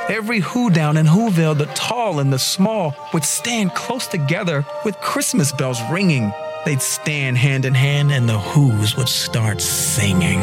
Every 0.09 0.39
who 0.39 0.69
down 0.69 0.97
in 0.97 1.05
Whoville, 1.05 1.57
the 1.57 1.67
tall 1.67 2.19
and 2.19 2.33
the 2.33 2.39
small, 2.39 2.95
would 3.13 3.23
stand 3.23 3.75
close 3.75 4.07
together 4.07 4.65
with 4.83 4.99
Christmas 5.01 5.51
bells 5.51 5.79
ringing. 5.91 6.31
They'd 6.65 6.81
stand 6.81 7.37
hand 7.37 7.65
in 7.65 7.73
hand 7.73 8.11
and 8.11 8.27
the 8.27 8.39
who's 8.39 8.97
would 8.97 9.09
start 9.09 9.61
singing. 9.61 10.41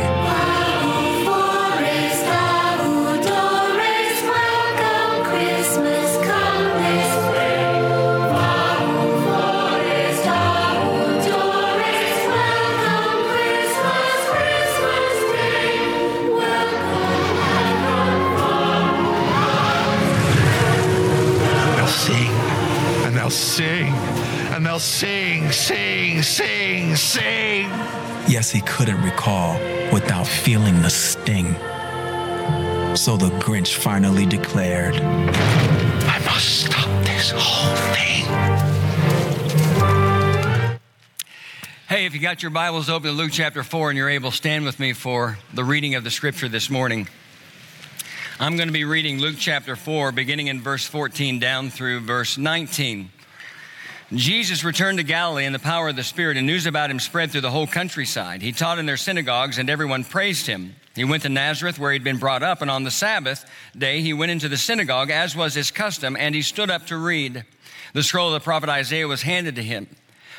Couldn't 29.27 29.93
without 29.93 30.27
feeling 30.27 30.81
the 30.83 30.91
sting. 30.91 31.47
So 32.97 33.17
the 33.17 33.31
Grinch 33.41 33.75
finally 33.75 34.25
declared, 34.25 34.95
I 34.95 36.23
must 36.25 36.67
stop 36.67 37.05
this 37.05 37.33
whole 37.35 37.77
thing. 37.95 38.25
Hey, 41.89 42.07
if 42.07 42.15
you 42.15 42.21
got 42.21 42.43
your 42.43 42.51
Bibles 42.51 42.89
open 42.89 43.11
to 43.11 43.17
Luke 43.17 43.33
chapter 43.33 43.65
4 43.65 43.91
and 43.91 43.99
you're 43.99 44.09
able, 44.09 44.31
stand 44.31 44.65
with 44.65 44.79
me 44.79 44.93
for 44.93 45.39
the 45.53 45.65
reading 45.65 45.97
of 45.97 46.05
the 46.05 46.11
scripture 46.11 46.49
this 46.49 46.71
morning. 46.71 47.09
I'm 48.39 48.57
going 48.57 48.69
to 48.69 48.73
be 48.73 48.85
reading 48.85 49.19
Luke 49.19 49.37
chapter 49.39 49.77
4, 49.77 50.13
beginning 50.13 50.49
in 50.49 50.61
verse 50.61 50.87
14 50.87 51.39
down 51.41 51.71
through 51.71 52.01
verse 52.01 52.39
19. 52.39 53.11
Jesus 54.13 54.63
returned 54.63 54.99
to 54.99 55.05
Galilee 55.05 55.47
in 55.47 55.53
the 55.53 55.59
power 55.59 55.89
of 55.89 55.97
the 55.97 56.05
Spirit, 56.05 56.37
and 56.37 56.47
news 56.47 56.67
about 56.67 56.91
him 56.91 57.01
spread 57.01 57.33
through 57.33 57.41
the 57.41 57.51
whole 57.51 57.67
countryside. 57.67 58.41
He 58.41 58.53
taught 58.53 58.79
in 58.79 58.87
their 58.87 58.97
synagogues, 58.97 59.59
and 59.59 59.69
everyone 59.69 60.05
praised 60.05 60.47
him. 60.47 60.77
He 60.95 61.05
went 61.05 61.25
to 61.25 61.29
Nazareth, 61.29 61.79
where 61.79 61.93
he'd 61.93 62.05
been 62.05 62.19
brought 62.19 62.45
up, 62.45 62.63
and 62.63 62.71
on 62.71 62.85
the 62.85 62.91
Sabbath 62.93 63.45
day 63.77 64.03
he 64.03 64.13
went 64.13 64.31
into 64.31 64.49
the 64.49 64.57
synagogue, 64.57 65.11
as 65.11 65.35
was 65.35 65.55
his 65.55 65.73
custom, 65.73 66.17
and 66.17 66.37
he 66.37 66.43
stood 66.43 66.71
up 66.71 66.87
to 66.87 66.97
read. 66.97 67.45
The 67.95 68.05
scroll 68.05 68.29
of 68.29 68.35
the 68.35 68.45
prophet 68.45 68.69
Isaiah 68.69 69.09
was 69.09 69.23
handed 69.23 69.57
to 69.57 69.63
him. 69.63 69.89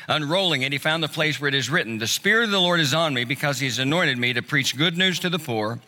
Unrolling 0.08 0.62
it, 0.62 0.72
he 0.72 0.78
found 0.78 1.02
the 1.02 1.08
place 1.08 1.38
where 1.38 1.48
it 1.48 1.54
is 1.54 1.68
written, 1.68 1.98
The 1.98 2.06
Spirit 2.06 2.44
of 2.44 2.50
the 2.50 2.60
Lord 2.60 2.80
is 2.80 2.94
on 2.94 3.12
me 3.12 3.24
because 3.24 3.60
he 3.60 3.66
has 3.66 3.78
anointed 3.78 4.16
me 4.16 4.32
to 4.32 4.40
preach 4.40 4.78
good 4.78 4.96
news 4.96 5.18
to 5.20 5.28
the 5.28 5.38
poor. 5.38 5.78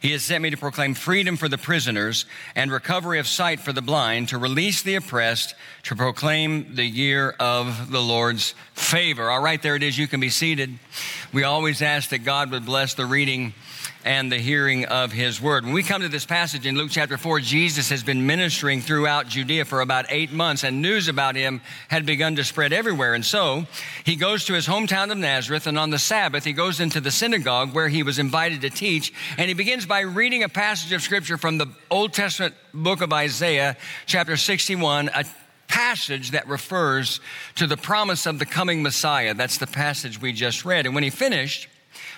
He 0.00 0.12
has 0.12 0.22
sent 0.22 0.42
me 0.42 0.50
to 0.50 0.56
proclaim 0.56 0.94
freedom 0.94 1.36
for 1.36 1.48
the 1.48 1.58
prisoners 1.58 2.24
and 2.56 2.72
recovery 2.72 3.18
of 3.18 3.26
sight 3.26 3.60
for 3.60 3.72
the 3.72 3.82
blind, 3.82 4.30
to 4.30 4.38
release 4.38 4.82
the 4.82 4.94
oppressed, 4.94 5.54
to 5.84 5.94
proclaim 5.94 6.74
the 6.74 6.84
year 6.84 7.34
of 7.38 7.90
the 7.90 8.00
Lord's 8.00 8.54
favor. 8.72 9.30
All 9.30 9.42
right, 9.42 9.60
there 9.60 9.76
it 9.76 9.82
is. 9.82 9.98
You 9.98 10.08
can 10.08 10.20
be 10.20 10.30
seated. 10.30 10.78
We 11.32 11.44
always 11.44 11.82
ask 11.82 12.10
that 12.10 12.24
God 12.24 12.50
would 12.50 12.64
bless 12.64 12.94
the 12.94 13.04
reading 13.04 13.52
and 14.04 14.30
the 14.30 14.38
hearing 14.38 14.86
of 14.86 15.12
his 15.12 15.40
word. 15.40 15.64
When 15.64 15.74
we 15.74 15.82
come 15.82 16.02
to 16.02 16.08
this 16.08 16.24
passage 16.24 16.66
in 16.66 16.76
Luke 16.76 16.90
chapter 16.90 17.18
4, 17.18 17.40
Jesus 17.40 17.90
has 17.90 18.02
been 18.02 18.26
ministering 18.26 18.80
throughout 18.80 19.28
Judea 19.28 19.64
for 19.64 19.80
about 19.80 20.06
eight 20.08 20.32
months, 20.32 20.64
and 20.64 20.80
news 20.80 21.08
about 21.08 21.36
him 21.36 21.60
had 21.88 22.06
begun 22.06 22.36
to 22.36 22.44
spread 22.44 22.72
everywhere. 22.72 23.14
And 23.14 23.24
so 23.24 23.66
he 24.04 24.16
goes 24.16 24.44
to 24.46 24.54
his 24.54 24.66
hometown 24.66 25.10
of 25.10 25.18
Nazareth, 25.18 25.66
and 25.66 25.78
on 25.78 25.90
the 25.90 25.98
Sabbath, 25.98 26.44
he 26.44 26.52
goes 26.52 26.80
into 26.80 27.00
the 27.00 27.10
synagogue 27.10 27.74
where 27.74 27.88
he 27.88 28.02
was 28.02 28.18
invited 28.18 28.62
to 28.62 28.70
teach, 28.70 29.12
and 29.36 29.48
he 29.48 29.54
begins 29.54 29.86
by 29.86 30.00
reading 30.00 30.42
a 30.42 30.48
passage 30.48 30.92
of 30.92 31.02
scripture 31.02 31.36
from 31.36 31.58
the 31.58 31.66
Old 31.90 32.12
Testament 32.12 32.54
book 32.72 33.02
of 33.02 33.12
Isaiah, 33.12 33.76
chapter 34.06 34.36
61, 34.36 35.10
a 35.14 35.24
passage 35.68 36.32
that 36.32 36.48
refers 36.48 37.20
to 37.54 37.66
the 37.66 37.76
promise 37.76 38.26
of 38.26 38.38
the 38.38 38.46
coming 38.46 38.82
Messiah. 38.82 39.34
That's 39.34 39.58
the 39.58 39.66
passage 39.66 40.20
we 40.20 40.32
just 40.32 40.64
read. 40.64 40.84
And 40.84 40.94
when 40.94 41.04
he 41.04 41.10
finished, 41.10 41.68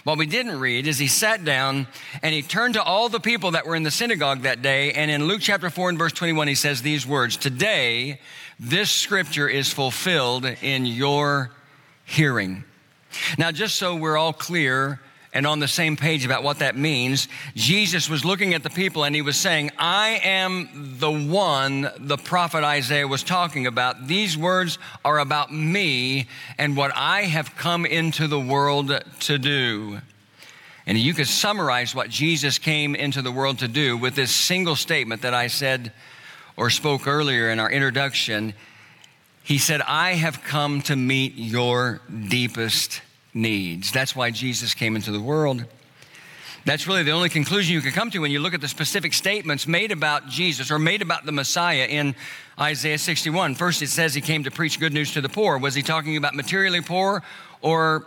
what 0.05 0.19
we 0.19 0.27
didn't 0.27 0.59
read 0.59 0.87
is 0.87 0.99
he 0.99 1.07
sat 1.07 1.45
down 1.45 1.87
and 2.23 2.35
he 2.35 2.43
turned 2.43 2.75
to 2.75 2.83
all 2.83 3.09
the 3.09 3.21
people 3.21 3.53
that 3.53 3.67
were 3.67 3.77
in 3.77 3.85
the 3.85 3.91
synagogue 3.91 4.43
that 4.43 4.61
day. 4.61 4.93
And 4.93 5.11
in 5.11 5.27
Luke 5.27 5.41
chapter 5.41 5.71
4 5.71 5.91
and 5.91 5.99
verse 5.99 6.12
21, 6.12 6.49
he 6.49 6.55
says 6.55 6.83
these 6.83 7.07
words 7.07 7.37
Today, 7.37 8.21
this 8.59 8.91
scripture 8.91 9.49
is 9.49 9.73
fulfilled 9.73 10.45
in 10.45 10.87
your 10.87 11.51
hearing. 12.05 12.65
Now, 13.38 13.53
just 13.53 13.77
so 13.77 13.95
we're 13.95 14.17
all 14.17 14.33
clear 14.33 15.01
and 15.35 15.47
on 15.47 15.61
the 15.61 15.68
same 15.68 15.97
page 15.97 16.27
about 16.27 16.42
what 16.42 16.59
that 16.59 16.77
means, 16.77 17.27
Jesus 17.55 18.09
was 18.09 18.25
looking 18.25 18.53
at 18.53 18.62
the 18.62 18.71
people 18.71 19.05
and 19.05 19.14
he 19.14 19.23
was 19.23 19.37
saying, 19.37 19.71
I 19.79 20.21
am 20.23 20.97
the 20.99 21.11
one 21.11 21.90
the 21.99 22.18
prophet 22.18 22.64
Isaiah 22.64 23.09
was 23.09 23.23
talking 23.23 23.66
about. 23.66 24.07
These 24.07 24.37
words 24.37 24.79
are 25.05 25.18
about 25.18 25.53
me 25.53 26.29
and 26.59 26.77
what 26.77 26.92
I 26.95 27.23
have 27.23 27.57
come 27.57 27.87
into 27.87 28.29
the 28.29 28.40
world 28.40 28.92
to 29.21 29.38
do. 29.38 30.01
And 30.87 30.99
you 30.99 31.14
could 31.14 31.29
summarize 31.29 31.95
what 31.95 32.11
Jesus 32.11 32.59
came 32.59 32.95
into 32.95 33.23
the 33.23 33.33
world 33.33 33.61
to 33.61 33.68
do 33.68 33.97
with 33.97 34.14
this 34.14 34.35
single 34.35 34.77
statement 34.77 35.23
that 35.23 35.33
I 35.33 35.47
said 35.47 35.92
or 36.59 36.68
spoke 36.68 37.07
earlier 37.07 37.49
in 37.49 37.59
our 37.59 37.71
introduction. 37.71 38.53
He 39.42 39.57
said, 39.57 39.81
I 39.81 40.14
have 40.14 40.42
come 40.42 40.83
to 40.83 40.97
meet 40.97 41.37
your 41.37 42.03
deepest 42.29 43.01
needs. 43.35 43.92
That's 43.92 44.14
why 44.14 44.31
Jesus 44.31 44.75
came 44.75 44.97
into 44.97 45.11
the 45.11 45.21
world. 45.21 45.64
That's 46.64 46.87
really 46.87 47.03
the 47.03 47.11
only 47.11 47.29
conclusion 47.29 47.75
you 47.75 47.81
can 47.81 47.90
come 47.90 48.11
to 48.12 48.21
when 48.21 48.31
you 48.31 48.38
look 48.38 48.55
at 48.55 48.61
the 48.61 48.68
specific 48.68 49.12
statements 49.14 49.66
made 49.66 49.90
about 49.90 50.29
Jesus 50.29 50.71
or 50.71 50.79
made 50.79 51.03
about 51.03 51.27
the 51.27 51.33
Messiah 51.33 51.87
in 51.87 52.14
Isaiah 52.59 52.99
61. 52.99 53.57
First, 53.57 53.83
it 53.83 53.88
says 53.88 54.14
he 54.14 54.21
came 54.21 54.45
to 54.45 54.51
preach 54.51 54.79
good 54.79 54.92
news 54.92 55.12
to 55.14 55.21
the 55.21 55.29
poor. 55.29 55.59
Was 55.59 55.75
he 55.75 55.83
talking 55.83 56.16
about 56.16 56.35
materially 56.35 56.81
poor 56.81 57.25
or 57.62 58.07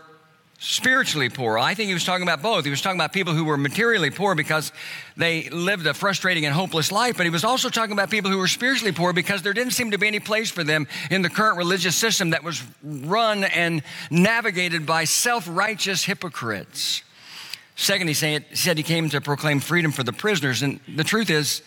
spiritually 0.58 1.30
poor. 1.30 1.58
I 1.58 1.74
think 1.74 1.88
he 1.88 1.94
was 1.94 2.06
talking 2.06 2.24
about 2.24 2.42
both. 2.42 2.64
He 2.64 2.72
was 2.72 2.82
talking 2.82 3.00
about 3.00 3.12
people 3.14 3.34
who 3.34 3.44
were 3.44 3.58
materially 3.58 4.10
poor 4.10 4.36
because 4.36 4.72
they 5.18 5.50
lived 5.50 5.86
a 5.86 5.94
frustrating 5.94 6.46
and 6.46 6.54
hopeless 6.54 6.92
life, 6.92 7.18
but 7.18 7.26
he 7.26 7.30
was 7.30 7.44
also 7.44 7.70
talking 7.70 7.92
about 7.92 8.10
people 8.10 8.32
who 8.32 8.38
were 8.38 8.48
spiritually 8.48 8.92
poor 8.92 9.14
because 9.14 9.42
there 9.42 9.54
didn't 9.54 9.74
seem 9.74 9.92
to 9.92 9.98
be 9.98 10.08
any 10.08 10.20
place 10.20 10.50
for 10.50 10.64
them 10.64 10.88
in 11.12 11.22
the 11.22 11.30
current 11.30 11.58
religious 11.58 11.96
system 11.96 12.30
that 12.30 12.44
was 12.44 12.64
run 12.84 13.44
and 13.44 13.84
navigated 14.10 14.86
by 14.86 15.04
self 15.04 15.46
righteous 15.50 16.04
hypocrites. 16.04 17.04
Second, 17.76 18.08
he 18.08 18.14
said 18.14 18.46
he 18.78 18.84
came 18.84 19.10
to 19.10 19.20
proclaim 19.20 19.60
freedom 19.60 19.92
for 19.92 20.04
the 20.04 20.14
prisoners. 20.14 20.62
And 20.62 20.80
the 20.96 21.04
truth 21.04 21.30
is, 21.30 21.62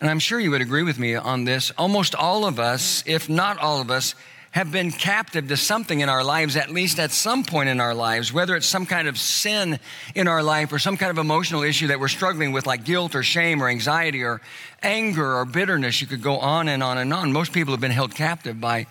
and 0.00 0.10
I'm 0.10 0.18
sure 0.18 0.38
you 0.38 0.50
would 0.50 0.60
agree 0.60 0.82
with 0.82 0.98
me 0.98 1.14
on 1.14 1.44
this, 1.44 1.70
almost 1.78 2.14
all 2.14 2.44
of 2.44 2.60
us, 2.60 3.02
if 3.06 3.30
not 3.30 3.56
all 3.58 3.80
of 3.80 3.90
us, 3.90 4.14
have 4.52 4.70
been 4.70 4.90
captive 4.90 5.48
to 5.48 5.56
something 5.56 6.00
in 6.00 6.10
our 6.10 6.22
lives, 6.22 6.56
at 6.56 6.70
least 6.70 6.98
at 6.98 7.10
some 7.10 7.42
point 7.42 7.70
in 7.70 7.80
our 7.80 7.94
lives, 7.94 8.32
whether 8.32 8.54
it's 8.54 8.66
some 8.66 8.84
kind 8.84 9.08
of 9.08 9.18
sin 9.18 9.80
in 10.14 10.28
our 10.28 10.42
life 10.42 10.72
or 10.72 10.78
some 10.78 10.96
kind 10.98 11.10
of 11.10 11.16
emotional 11.16 11.62
issue 11.62 11.86
that 11.86 11.98
we're 11.98 12.08
struggling 12.08 12.52
with, 12.52 12.66
like 12.66 12.84
guilt 12.84 13.14
or 13.14 13.22
shame 13.22 13.62
or 13.62 13.68
anxiety 13.68 14.22
or 14.22 14.42
anger 14.82 15.36
or 15.36 15.46
bitterness. 15.46 16.02
You 16.02 16.06
could 16.06 16.22
go 16.22 16.36
on 16.36 16.68
and 16.68 16.82
on 16.82 16.98
and 16.98 17.12
on. 17.14 17.32
Most 17.32 17.52
people 17.52 17.72
have 17.72 17.80
been 17.80 17.90
held 17.90 18.14
captive 18.14 18.60
by 18.60 18.86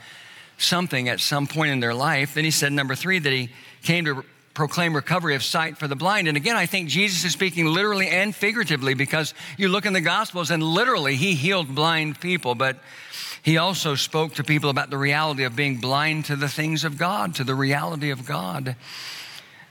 something 0.57 1.07
at 1.07 1.19
some 1.19 1.45
point 1.45 1.71
in 1.71 1.79
their 1.79 1.93
life. 1.93 2.33
Then 2.33 2.43
he 2.43 2.51
said, 2.51 2.71
number 2.73 2.95
three, 2.95 3.19
that 3.19 3.31
he 3.31 3.49
came 3.83 4.05
to 4.05 4.25
proclaim 4.53 4.95
recovery 4.95 5.35
of 5.35 5.43
sight 5.43 5.77
for 5.77 5.87
the 5.87 5.95
blind. 5.95 6.27
And 6.27 6.35
again, 6.37 6.55
I 6.55 6.65
think 6.65 6.89
Jesus 6.89 7.23
is 7.23 7.33
speaking 7.33 7.67
literally 7.67 8.07
and 8.07 8.35
figuratively 8.35 8.95
because 8.95 9.33
you 9.57 9.69
look 9.69 9.85
in 9.85 9.93
the 9.93 10.01
Gospels 10.01 10.51
and 10.51 10.61
literally 10.61 11.15
he 11.15 11.35
healed 11.35 11.73
blind 11.73 12.19
people. 12.19 12.55
But 12.55 12.77
he 13.43 13.57
also 13.57 13.95
spoke 13.95 14.35
to 14.35 14.43
people 14.43 14.69
about 14.69 14.89
the 14.89 14.97
reality 14.97 15.43
of 15.43 15.55
being 15.55 15.77
blind 15.77 16.25
to 16.25 16.35
the 16.35 16.49
things 16.49 16.83
of 16.83 16.97
God, 16.97 17.35
to 17.35 17.43
the 17.43 17.55
reality 17.55 18.11
of 18.11 18.25
God. 18.25 18.75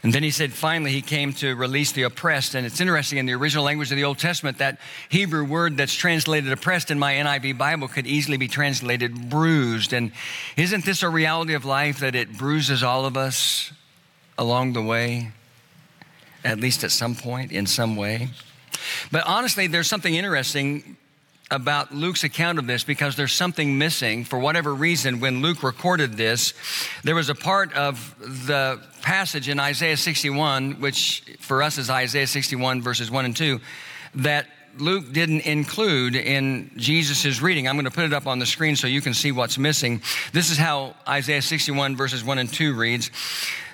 And 0.02 0.14
then 0.14 0.22
he 0.22 0.30
said, 0.30 0.52
finally, 0.52 0.92
he 0.92 1.02
came 1.02 1.34
to 1.34 1.54
release 1.54 1.92
the 1.92 2.04
oppressed. 2.04 2.54
And 2.54 2.66
it's 2.66 2.80
interesting, 2.80 3.18
in 3.18 3.26
the 3.26 3.34
original 3.34 3.64
language 3.64 3.90
of 3.92 3.96
the 3.96 4.04
Old 4.04 4.18
Testament, 4.18 4.58
that 4.58 4.78
Hebrew 5.10 5.44
word 5.44 5.76
that's 5.76 5.94
translated 5.94 6.50
oppressed 6.50 6.90
in 6.90 6.98
my 6.98 7.14
NIV 7.14 7.58
Bible 7.58 7.86
could 7.86 8.06
easily 8.06 8.38
be 8.38 8.48
translated 8.48 9.28
bruised. 9.28 9.92
And 9.92 10.12
isn't 10.56 10.86
this 10.86 11.02
a 11.02 11.08
reality 11.10 11.52
of 11.52 11.66
life 11.66 12.00
that 12.00 12.14
it 12.14 12.36
bruises 12.38 12.82
all 12.82 13.04
of 13.04 13.16
us 13.16 13.72
along 14.38 14.72
the 14.72 14.82
way, 14.82 15.32
at 16.44 16.58
least 16.58 16.82
at 16.82 16.92
some 16.92 17.14
point, 17.14 17.52
in 17.52 17.66
some 17.66 17.94
way? 17.94 18.30
But 19.12 19.26
honestly, 19.26 19.66
there's 19.66 19.88
something 19.88 20.14
interesting 20.14 20.96
about 21.50 21.92
Luke's 21.92 22.24
account 22.24 22.58
of 22.58 22.66
this 22.66 22.84
because 22.84 23.16
there's 23.16 23.32
something 23.32 23.76
missing. 23.76 24.24
For 24.24 24.38
whatever 24.38 24.74
reason, 24.74 25.20
when 25.20 25.42
Luke 25.42 25.62
recorded 25.62 26.16
this, 26.16 26.54
there 27.02 27.14
was 27.14 27.28
a 27.28 27.34
part 27.34 27.72
of 27.74 28.14
the 28.18 28.80
passage 29.02 29.48
in 29.48 29.58
Isaiah 29.58 29.96
61, 29.96 30.80
which 30.80 31.24
for 31.40 31.62
us 31.62 31.78
is 31.78 31.90
Isaiah 31.90 32.26
61, 32.26 32.82
verses 32.82 33.10
1 33.10 33.24
and 33.24 33.36
2, 33.36 33.60
that 34.16 34.46
Luke 34.78 35.12
didn't 35.12 35.40
include 35.40 36.14
in 36.14 36.70
Jesus' 36.76 37.42
reading. 37.42 37.66
I'm 37.66 37.74
going 37.74 37.84
to 37.84 37.90
put 37.90 38.04
it 38.04 38.12
up 38.12 38.26
on 38.26 38.38
the 38.38 38.46
screen 38.46 38.76
so 38.76 38.86
you 38.86 39.00
can 39.00 39.14
see 39.14 39.32
what's 39.32 39.58
missing. 39.58 40.02
This 40.32 40.50
is 40.50 40.58
how 40.58 40.94
Isaiah 41.08 41.42
61, 41.42 41.96
verses 41.96 42.22
1 42.22 42.38
and 42.38 42.52
2 42.52 42.74
reads. 42.74 43.10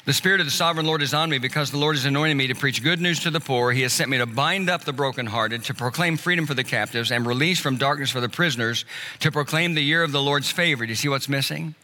The 0.06 0.12
Spirit 0.12 0.38
of 0.38 0.46
the 0.46 0.52
Sovereign 0.52 0.86
Lord 0.86 1.02
is 1.02 1.12
on 1.12 1.30
me 1.30 1.38
because 1.38 1.72
the 1.72 1.78
Lord 1.78 1.96
has 1.96 2.04
anointed 2.04 2.36
me 2.36 2.46
to 2.46 2.54
preach 2.54 2.80
good 2.80 3.00
news 3.00 3.18
to 3.24 3.30
the 3.32 3.40
poor. 3.40 3.72
He 3.72 3.82
has 3.82 3.92
sent 3.92 4.08
me 4.08 4.18
to 4.18 4.26
bind 4.26 4.70
up 4.70 4.84
the 4.84 4.92
brokenhearted, 4.92 5.64
to 5.64 5.74
proclaim 5.74 6.16
freedom 6.16 6.46
for 6.46 6.54
the 6.54 6.62
captives, 6.62 7.10
and 7.10 7.26
release 7.26 7.58
from 7.58 7.76
darkness 7.76 8.12
for 8.12 8.20
the 8.20 8.28
prisoners, 8.28 8.84
to 9.18 9.32
proclaim 9.32 9.74
the 9.74 9.82
year 9.82 10.04
of 10.04 10.12
the 10.12 10.22
Lord's 10.22 10.48
favor. 10.48 10.86
Do 10.86 10.90
you 10.90 10.94
see 10.94 11.08
what's 11.08 11.28
missing? 11.28 11.74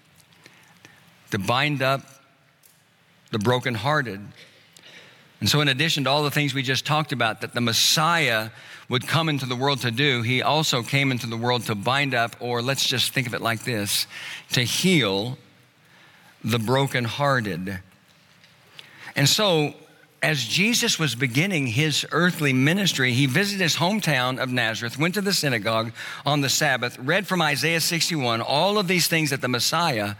To 1.32 1.38
bind 1.40 1.82
up 1.82 2.02
the 3.32 3.40
brokenhearted. 3.40 4.20
And 5.40 5.48
so, 5.48 5.60
in 5.60 5.66
addition 5.66 6.04
to 6.04 6.10
all 6.10 6.22
the 6.22 6.30
things 6.30 6.54
we 6.54 6.62
just 6.62 6.86
talked 6.86 7.10
about 7.10 7.40
that 7.40 7.54
the 7.54 7.60
Messiah 7.60 8.50
would 8.88 9.08
come 9.08 9.28
into 9.30 9.46
the 9.46 9.56
world 9.56 9.80
to 9.80 9.90
do, 9.90 10.22
he 10.22 10.42
also 10.42 10.84
came 10.84 11.10
into 11.10 11.26
the 11.26 11.36
world 11.36 11.64
to 11.64 11.74
bind 11.74 12.14
up, 12.14 12.36
or 12.38 12.62
let's 12.62 12.86
just 12.86 13.12
think 13.12 13.26
of 13.26 13.34
it 13.34 13.40
like 13.40 13.64
this 13.64 14.06
to 14.52 14.60
heal 14.62 15.38
the 16.44 16.60
brokenhearted. 16.60 17.80
And 19.16 19.28
so, 19.28 19.74
as 20.22 20.44
Jesus 20.44 20.98
was 20.98 21.14
beginning 21.14 21.66
his 21.66 22.06
earthly 22.12 22.52
ministry, 22.52 23.12
he 23.12 23.26
visited 23.26 23.62
his 23.62 23.76
hometown 23.76 24.38
of 24.38 24.50
Nazareth, 24.50 24.98
went 24.98 25.14
to 25.14 25.20
the 25.20 25.32
synagogue 25.32 25.92
on 26.24 26.40
the 26.40 26.48
Sabbath, 26.48 26.98
read 26.98 27.26
from 27.26 27.42
Isaiah 27.42 27.80
61, 27.80 28.40
all 28.40 28.78
of 28.78 28.86
these 28.86 29.08
things 29.08 29.30
that 29.30 29.40
the 29.40 29.48
Messiah 29.48 30.14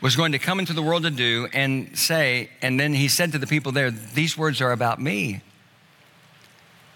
was 0.00 0.16
going 0.16 0.32
to 0.32 0.38
come 0.38 0.58
into 0.58 0.72
the 0.72 0.82
world 0.82 1.02
to 1.02 1.10
do 1.10 1.46
and 1.52 1.96
say, 1.98 2.48
and 2.62 2.80
then 2.80 2.94
he 2.94 3.08
said 3.08 3.32
to 3.32 3.38
the 3.38 3.46
people 3.46 3.72
there, 3.72 3.90
These 3.90 4.38
words 4.38 4.60
are 4.62 4.72
about 4.72 5.00
me. 5.00 5.42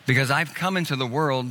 Because 0.07 0.31
I've 0.31 0.55
come 0.55 0.77
into 0.77 0.97
the 0.97 1.07
world 1.07 1.51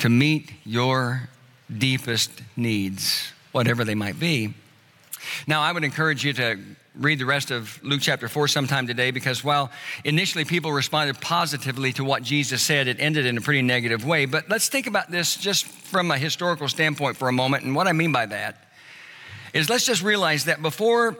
to 0.00 0.08
meet 0.08 0.52
your 0.64 1.28
deepest 1.76 2.30
needs, 2.56 3.32
whatever 3.52 3.84
they 3.84 3.94
might 3.94 4.18
be. 4.18 4.54
Now, 5.46 5.62
I 5.62 5.72
would 5.72 5.84
encourage 5.84 6.24
you 6.24 6.32
to 6.34 6.58
read 6.98 7.20
the 7.20 7.26
rest 7.26 7.52
of 7.52 7.80
Luke 7.84 8.00
chapter 8.02 8.28
4 8.28 8.48
sometime 8.48 8.86
today 8.86 9.12
because 9.12 9.44
while 9.44 9.70
initially 10.04 10.44
people 10.44 10.72
responded 10.72 11.20
positively 11.20 11.92
to 11.92 12.04
what 12.04 12.24
Jesus 12.24 12.60
said, 12.60 12.88
it 12.88 12.98
ended 12.98 13.24
in 13.24 13.38
a 13.38 13.40
pretty 13.40 13.62
negative 13.62 14.04
way. 14.04 14.26
But 14.26 14.48
let's 14.48 14.68
think 14.68 14.88
about 14.88 15.10
this 15.10 15.36
just 15.36 15.66
from 15.66 16.10
a 16.10 16.18
historical 16.18 16.68
standpoint 16.68 17.16
for 17.16 17.28
a 17.28 17.32
moment. 17.32 17.64
And 17.64 17.76
what 17.76 17.86
I 17.86 17.92
mean 17.92 18.10
by 18.10 18.26
that 18.26 18.64
is 19.54 19.70
let's 19.70 19.86
just 19.86 20.02
realize 20.02 20.46
that 20.46 20.60
before 20.60 21.16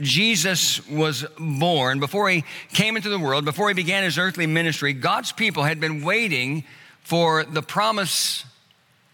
Jesus 0.00 0.86
was 0.88 1.24
born, 1.38 2.00
before 2.00 2.28
he 2.28 2.44
came 2.72 2.96
into 2.96 3.08
the 3.08 3.18
world, 3.18 3.44
before 3.44 3.68
he 3.68 3.74
began 3.74 4.02
his 4.02 4.18
earthly 4.18 4.46
ministry, 4.46 4.92
God's 4.92 5.30
people 5.30 5.62
had 5.62 5.78
been 5.78 6.02
waiting 6.02 6.64
for 7.02 7.44
the 7.44 7.62
promise 7.62 8.44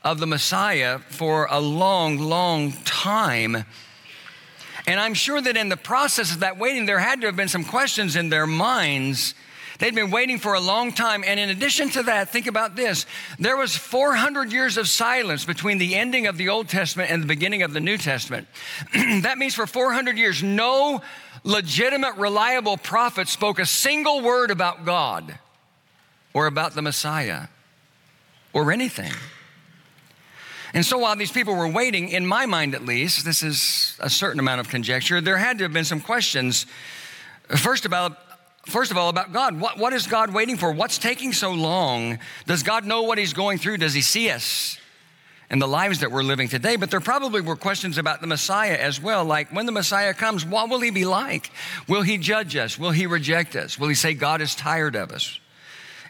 of 0.02 0.18
the 0.18 0.26
Messiah 0.26 0.98
for 0.98 1.46
a 1.50 1.60
long, 1.60 2.18
long 2.18 2.72
time. 2.84 3.64
And 4.86 5.00
I'm 5.00 5.14
sure 5.14 5.40
that 5.40 5.56
in 5.56 5.68
the 5.68 5.76
process 5.76 6.32
of 6.32 6.40
that 6.40 6.58
waiting, 6.58 6.86
there 6.86 6.98
had 6.98 7.20
to 7.22 7.26
have 7.26 7.36
been 7.36 7.48
some 7.48 7.64
questions 7.64 8.14
in 8.14 8.28
their 8.28 8.46
minds. 8.46 9.34
They'd 9.78 9.94
been 9.94 10.10
waiting 10.10 10.38
for 10.38 10.54
a 10.54 10.60
long 10.60 10.92
time. 10.92 11.24
And 11.26 11.38
in 11.40 11.50
addition 11.50 11.90
to 11.90 12.04
that, 12.04 12.30
think 12.30 12.46
about 12.46 12.76
this 12.76 13.04
there 13.38 13.56
was 13.56 13.76
400 13.76 14.52
years 14.52 14.76
of 14.76 14.88
silence 14.88 15.44
between 15.44 15.78
the 15.78 15.96
ending 15.96 16.26
of 16.26 16.36
the 16.36 16.48
Old 16.48 16.68
Testament 16.68 17.10
and 17.10 17.22
the 17.22 17.26
beginning 17.26 17.62
of 17.62 17.72
the 17.72 17.80
New 17.80 17.98
Testament. 17.98 18.46
that 18.94 19.38
means 19.38 19.54
for 19.54 19.66
400 19.66 20.16
years, 20.16 20.42
no 20.42 21.02
legitimate, 21.42 22.16
reliable 22.16 22.76
prophet 22.76 23.28
spoke 23.28 23.58
a 23.58 23.66
single 23.66 24.20
word 24.20 24.50
about 24.50 24.84
God 24.84 25.38
or 26.32 26.46
about 26.46 26.74
the 26.74 26.82
Messiah 26.82 27.48
or 28.52 28.72
anything. 28.72 29.12
And 30.76 30.84
so 30.84 30.98
while 30.98 31.16
these 31.16 31.32
people 31.32 31.54
were 31.56 31.66
waiting, 31.66 32.10
in 32.10 32.26
my 32.26 32.44
mind 32.44 32.74
at 32.74 32.84
least, 32.84 33.24
this 33.24 33.42
is 33.42 33.96
a 33.98 34.10
certain 34.10 34.38
amount 34.38 34.60
of 34.60 34.68
conjecture, 34.68 35.22
there 35.22 35.38
had 35.38 35.56
to 35.56 35.64
have 35.64 35.72
been 35.72 35.86
some 35.86 36.02
questions. 36.02 36.66
First 37.48 37.86
about 37.86 38.18
First 38.66 38.90
of 38.90 38.96
all, 38.98 39.08
about 39.08 39.32
God. 39.32 39.60
What, 39.60 39.78
what 39.78 39.92
is 39.92 40.08
God 40.08 40.34
waiting 40.34 40.56
for? 40.56 40.72
What's 40.72 40.98
taking 40.98 41.32
so 41.32 41.52
long? 41.52 42.18
Does 42.46 42.64
God 42.64 42.84
know 42.84 43.02
what 43.02 43.16
He's 43.16 43.32
going 43.32 43.58
through? 43.58 43.76
Does 43.76 43.94
He 43.94 44.00
see 44.00 44.28
us? 44.28 44.76
and 45.48 45.62
the 45.62 45.68
lives 45.68 46.00
that 46.00 46.10
we're 46.10 46.24
living 46.24 46.48
today, 46.48 46.74
but 46.74 46.90
there 46.90 47.00
probably 47.00 47.40
were 47.40 47.54
questions 47.54 47.98
about 47.98 48.20
the 48.20 48.26
Messiah 48.26 48.76
as 48.76 49.00
well. 49.00 49.24
Like, 49.24 49.48
when 49.50 49.64
the 49.64 49.70
Messiah 49.70 50.12
comes, 50.12 50.44
what 50.44 50.68
will 50.68 50.80
he 50.80 50.90
be 50.90 51.04
like? 51.04 51.52
Will 51.86 52.02
he 52.02 52.18
judge 52.18 52.56
us? 52.56 52.76
Will 52.76 52.90
he 52.90 53.06
reject 53.06 53.54
us? 53.54 53.78
Will 53.78 53.86
he 53.86 53.94
say 53.94 54.12
God 54.12 54.40
is 54.40 54.56
tired 54.56 54.96
of 54.96 55.12
us? 55.12 55.38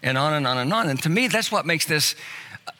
And 0.02 0.16
on 0.16 0.32
and 0.32 0.46
on 0.46 0.56
and 0.56 0.72
on. 0.72 0.88
And 0.88 1.02
to 1.02 1.10
me, 1.10 1.28
that's 1.28 1.52
what 1.52 1.66
makes 1.66 1.84
this 1.84 2.14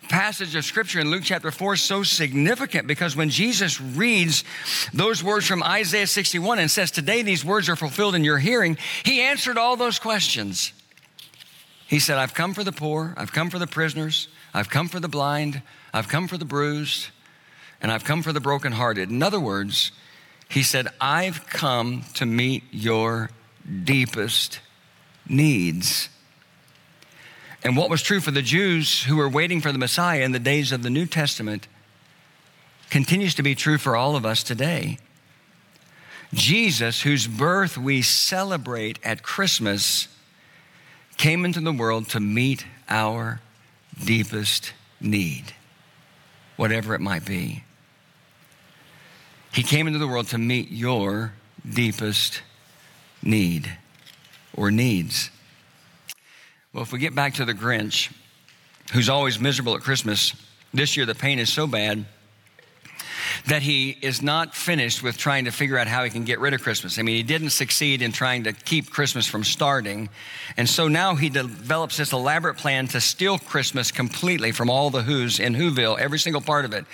passage 0.09 0.55
of 0.55 0.64
scripture 0.64 1.01
in 1.01 1.11
Luke 1.11 1.22
chapter 1.25 1.51
4 1.51 1.77
so 1.77 2.03
significant 2.03 2.87
because 2.87 3.16
when 3.16 3.29
Jesus 3.29 3.81
reads 3.81 4.44
those 4.92 5.22
words 5.22 5.46
from 5.46 5.62
Isaiah 5.62 6.07
61 6.07 6.59
and 6.59 6.70
says, 6.70 6.90
Today 6.90 7.22
these 7.22 7.44
words 7.44 7.68
are 7.68 7.77
fulfilled 7.77 8.14
in 8.14 8.25
your 8.25 8.38
hearing, 8.38 8.79
he 9.05 9.20
answered 9.20 9.59
all 9.59 9.77
those 9.77 9.99
questions. 9.99 10.72
He 11.87 11.99
said, 11.99 12.18
I've 12.18 12.35
come 12.35 12.55
for 12.55 12.64
the 12.64 12.72
poor, 12.72 13.14
I've 13.16 13.33
come 13.33 13.51
for 13.51 13.59
the 13.59 13.66
prisoners, 13.66 14.29
I've 14.53 14.70
come 14.70 14.88
for 14.88 15.01
the 15.01 15.09
blind, 15.09 15.62
I've 15.92 16.09
come 16.09 16.29
for 16.29 16.37
the 16.37 16.44
bruised, 16.44 17.09
and 17.81 17.92
I've 17.92 18.05
come 18.05 18.22
for 18.22 18.33
the 18.33 18.40
brokenhearted. 18.40 19.11
In 19.11 19.22
other 19.22 19.38
words, 19.38 19.92
he 20.49 20.62
said, 20.62 20.88
I've 21.01 21.46
come 21.46 22.05
to 22.14 22.27
meet 22.27 22.64
your 22.70 23.31
deepest 23.85 24.61
needs. 25.29 26.09
And 27.66 27.76
what 27.76 27.90
was 27.90 28.00
true 28.00 28.20
for 28.20 28.31
the 28.31 28.42
Jews 28.42 29.02
who 29.02 29.16
were 29.16 29.29
waiting 29.29 29.61
for 29.61 29.72
the 29.72 29.79
Messiah 29.79 30.22
in 30.22 30.31
the 30.31 30.38
days 30.38 30.70
of 30.70 30.85
the 30.85 30.88
New 30.88 31.05
Testament 31.05 31.66
continues 32.90 33.35
to 33.35 33.42
be 33.42 33.57
true 33.57 33.76
for 33.76 33.96
all 33.96 34.14
of 34.14 34.24
us 34.24 34.44
today. 34.44 34.98
Jesus, 36.33 37.02
whose 37.02 37.26
birth 37.26 37.76
we 37.76 38.02
celebrate 38.02 39.00
at 39.02 39.24
Christmas, 39.24 40.07
came 41.16 41.44
into 41.44 41.59
the 41.59 41.72
world 41.72 42.09
to 42.11 42.20
meet 42.20 42.64
our 42.88 43.40
deepest 44.05 44.72
need, 45.00 45.52
whatever 46.55 46.94
it 46.94 47.00
might 47.00 47.24
be. 47.24 47.64
He 49.52 49.64
came 49.64 49.88
into 49.88 49.98
the 49.98 50.07
world 50.07 50.29
to 50.29 50.38
meet 50.38 50.70
your 50.70 51.33
deepest 51.68 52.42
need 53.24 53.76
or 54.55 54.70
needs. 54.70 55.31
Well, 56.77 56.83
if 56.83 56.93
we 56.93 56.99
get 56.99 57.15
back 57.15 57.33
to 57.37 57.47
the 57.47 57.55
Grinch, 57.55 58.12
who's 58.93 59.09
always 59.09 59.41
miserable 59.41 59.77
at 59.77 59.81
Christmas, 59.81 60.35
this 60.75 60.95
year 60.95 61.07
the 61.07 61.15
pain 61.15 61.39
is 61.39 61.51
so 61.51 61.67
bad 61.67 62.05
that 63.47 63.62
he 63.62 63.97
is 64.03 64.23
not 64.23 64.55
finished 64.55 65.03
with 65.03 65.17
trying 65.17 65.45
to 65.45 65.51
figure 65.51 65.79
out 65.79 65.87
how 65.87 66.05
he 66.05 66.11
can 66.11 66.25
get 66.25 66.41
rid 66.41 66.53
of 66.55 66.62
Christmas. 66.62 66.99
I 66.99 67.03
mean, 67.03 67.17
he 67.17 67.23
didn't 67.23 67.51
succeed 67.51 68.03
in 68.03 68.12
trying 68.12 68.45
to 68.45 68.53
keep 68.53 68.91
Christmas 68.91 69.27
from 69.27 69.45
starting. 69.45 70.09
And 70.57 70.69
so 70.69 70.89
now 70.89 71.15
he 71.15 71.29
develops 71.29 71.97
this 71.97 72.12
elaborate 72.12 72.57
plan 72.57 72.89
to 72.89 73.01
steal 73.01 73.39
Christmas 73.39 73.91
completely 73.91 74.53
from 74.53 74.69
all 74.69 74.91
the 74.91 75.03
Who's 75.03 75.39
in 75.39 75.55
Whoville, 75.55 75.99
every 75.99 76.19
single 76.19 76.41
part 76.41 76.65
of 76.65 76.73
it. 76.73 76.85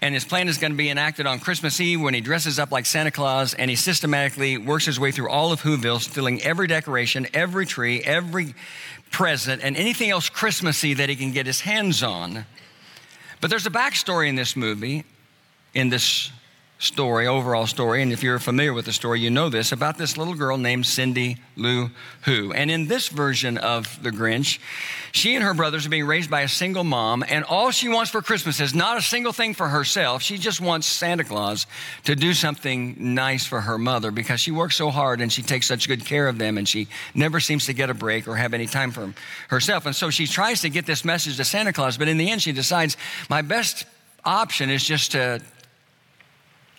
And 0.00 0.14
his 0.14 0.24
plan 0.24 0.48
is 0.48 0.58
going 0.58 0.72
to 0.72 0.78
be 0.78 0.90
enacted 0.90 1.26
on 1.26 1.38
Christmas 1.38 1.80
Eve 1.80 2.00
when 2.00 2.14
he 2.14 2.20
dresses 2.20 2.58
up 2.58 2.70
like 2.70 2.86
Santa 2.86 3.10
Claus 3.10 3.54
and 3.54 3.70
he 3.70 3.76
systematically 3.76 4.58
works 4.58 4.86
his 4.86 4.98
way 4.98 5.12
through 5.12 5.28
all 5.28 5.52
of 5.52 5.62
Whoville, 5.62 6.00
stealing 6.00 6.42
every 6.42 6.66
decoration, 6.66 7.26
every 7.34 7.66
tree, 7.66 8.02
every 8.02 8.54
present, 9.10 9.62
and 9.62 9.76
anything 9.76 10.10
else 10.10 10.28
Christmassy 10.28 10.94
that 10.94 11.08
he 11.08 11.16
can 11.16 11.32
get 11.32 11.46
his 11.46 11.60
hands 11.60 12.02
on. 12.02 12.46
But 13.40 13.50
there's 13.50 13.66
a 13.66 13.70
backstory 13.70 14.28
in 14.28 14.34
this 14.34 14.56
movie 14.56 15.04
in 15.74 15.88
this 15.88 16.30
story, 16.80 17.26
overall 17.26 17.66
story, 17.66 18.00
and 18.02 18.10
if 18.10 18.22
you're 18.22 18.38
familiar 18.38 18.72
with 18.72 18.86
the 18.86 18.92
story, 18.92 19.20
you 19.20 19.30
know 19.30 19.50
this 19.50 19.70
about 19.70 19.98
this 19.98 20.16
little 20.16 20.34
girl 20.34 20.56
named 20.56 20.86
Cindy 20.86 21.36
Lou 21.54 21.90
Who. 22.22 22.54
And 22.54 22.70
in 22.70 22.88
this 22.88 23.08
version 23.08 23.58
of 23.58 24.02
The 24.02 24.10
Grinch, 24.10 24.58
she 25.12 25.34
and 25.34 25.44
her 25.44 25.52
brothers 25.52 25.84
are 25.84 25.90
being 25.90 26.06
raised 26.06 26.30
by 26.30 26.40
a 26.40 26.48
single 26.48 26.82
mom, 26.82 27.22
and 27.28 27.44
all 27.44 27.70
she 27.70 27.90
wants 27.90 28.10
for 28.10 28.22
Christmas 28.22 28.60
is 28.60 28.74
not 28.74 28.96
a 28.96 29.02
single 29.02 29.34
thing 29.34 29.52
for 29.52 29.68
herself. 29.68 30.22
She 30.22 30.38
just 30.38 30.58
wants 30.58 30.86
Santa 30.86 31.22
Claus 31.22 31.66
to 32.04 32.16
do 32.16 32.32
something 32.32 32.96
nice 33.14 33.44
for 33.44 33.60
her 33.60 33.76
mother 33.76 34.10
because 34.10 34.40
she 34.40 34.50
works 34.50 34.76
so 34.76 34.90
hard 34.90 35.20
and 35.20 35.30
she 35.30 35.42
takes 35.42 35.66
such 35.66 35.86
good 35.86 36.06
care 36.06 36.28
of 36.28 36.38
them, 36.38 36.56
and 36.56 36.66
she 36.66 36.88
never 37.14 37.40
seems 37.40 37.66
to 37.66 37.74
get 37.74 37.90
a 37.90 37.94
break 37.94 38.26
or 38.26 38.36
have 38.36 38.54
any 38.54 38.66
time 38.66 38.90
for 38.90 39.12
herself. 39.48 39.84
And 39.84 39.94
so 39.94 40.08
she 40.08 40.26
tries 40.26 40.62
to 40.62 40.70
get 40.70 40.86
this 40.86 41.04
message 41.04 41.36
to 41.36 41.44
Santa 41.44 41.74
Claus, 41.74 41.98
but 41.98 42.08
in 42.08 42.16
the 42.16 42.30
end, 42.30 42.40
she 42.40 42.52
decides 42.52 42.96
my 43.28 43.42
best 43.42 43.84
option 44.24 44.70
is 44.70 44.82
just 44.82 45.12
to 45.12 45.42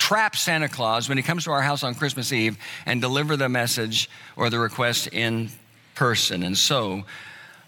trap 0.02 0.36
Santa 0.36 0.68
Claus 0.68 1.08
when 1.08 1.20
he 1.20 1.24
comes 1.24 1.44
to 1.44 1.52
our 1.52 1.62
house 1.62 1.84
on 1.84 1.94
Christmas 1.94 2.34
Eve 2.34 2.58
and 2.88 3.00
deliver 3.00 3.38
the 3.38 3.48
message 3.48 4.10
or 4.36 4.50
the 4.50 4.58
request 4.58 5.08
in 5.08 5.52
person. 5.94 6.42
And 6.42 6.58
so, 6.58 7.04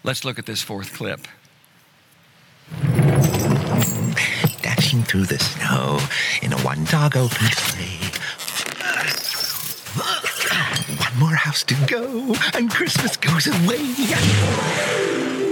let's 0.02 0.24
look 0.24 0.36
at 0.36 0.44
this 0.44 0.60
fourth 0.60 0.92
clip. 0.92 1.28
Dashing 4.62 5.04
through 5.04 5.26
the 5.26 5.38
snow 5.38 6.00
in 6.42 6.52
a 6.52 6.58
one 6.62 6.84
dog 6.86 7.16
open 7.16 7.46
sleigh. 7.52 8.00
One 10.98 11.18
more 11.20 11.36
house 11.36 11.62
to 11.62 11.76
go, 11.86 12.34
and 12.52 12.68
Christmas 12.68 13.16
goes 13.16 13.46
away. 13.46 15.43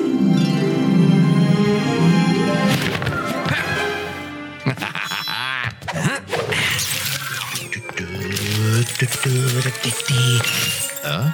Huh? 11.05 11.31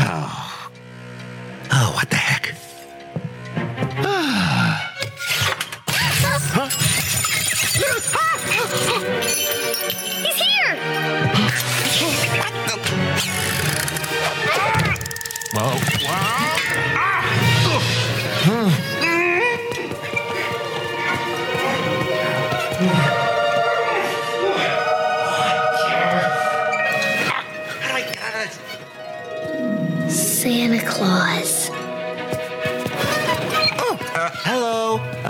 Oh. 0.00 0.70
Oh, 1.70 1.92
what 1.94 2.10
the 2.10 2.16
heck? 2.16 2.54
Ah. 4.04 4.94
He's 10.24 10.40
here! 10.42 10.74
Whoa. 15.54 15.98
Santa 15.98 16.47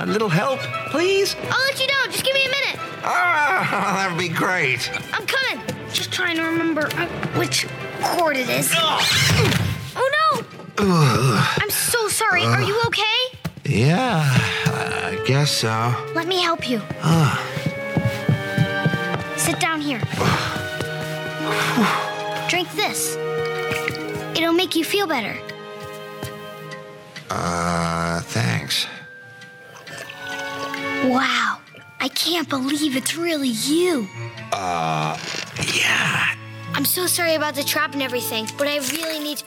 little 0.08 0.28
help, 0.28 0.60
please? 0.90 1.36
I'll 1.50 1.64
let 1.66 1.80
you 1.80 1.86
know. 1.86 2.10
Just 2.10 2.24
give 2.24 2.34
me 2.34 2.44
a 2.46 2.48
minute. 2.48 2.80
Ah, 3.04 3.96
that 3.96 4.10
would 4.10 4.18
be 4.18 4.28
great. 4.28 4.90
I'm 5.12 5.26
coming. 5.26 5.64
Just 5.92 6.12
trying 6.12 6.36
to 6.36 6.42
remember 6.42 6.88
uh, 6.94 7.06
which 7.38 7.66
cord 8.02 8.36
it 8.36 8.48
is. 8.48 8.72
Oh 8.74 10.44
no! 10.76 11.44
I'm 11.60 11.70
so 11.70 12.08
sorry. 12.08 12.44
Are 12.44 12.62
you 12.62 12.80
okay? 12.86 13.38
Yeah, 13.64 14.22
I 14.66 15.22
guess 15.26 15.50
so. 15.50 15.94
Let 16.14 16.26
me 16.26 16.40
help 16.40 16.68
you. 16.68 16.80
Ah. 17.02 17.44
Sit 19.36 19.60
down 19.60 19.80
here. 19.80 20.00
Drink 22.48 22.70
this. 22.74 23.16
It'll 24.36 24.52
make 24.52 24.74
you 24.74 24.84
feel 24.84 25.06
better. 25.06 25.36
Uh, 27.30 28.20
thanks. 28.22 28.86
Wow. 31.04 31.58
I 32.00 32.08
can't 32.08 32.48
believe 32.48 32.96
it's 32.96 33.16
really 33.16 33.48
you. 33.48 34.08
Uh, 34.52 35.18
yeah. 35.74 36.34
I'm 36.74 36.84
so 36.84 37.06
sorry 37.06 37.34
about 37.34 37.54
the 37.54 37.64
trap 37.64 37.92
and 37.92 38.02
everything, 38.02 38.46
but 38.56 38.68
I 38.68 38.78
really 38.78 39.18
need. 39.18 39.42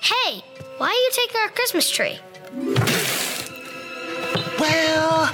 Hey, 0.00 0.42
why 0.78 0.88
are 0.88 0.92
you 0.92 1.10
taking 1.12 1.40
our 1.40 1.48
Christmas 1.48 1.90
tree? 1.90 2.18
Well, 4.58 5.30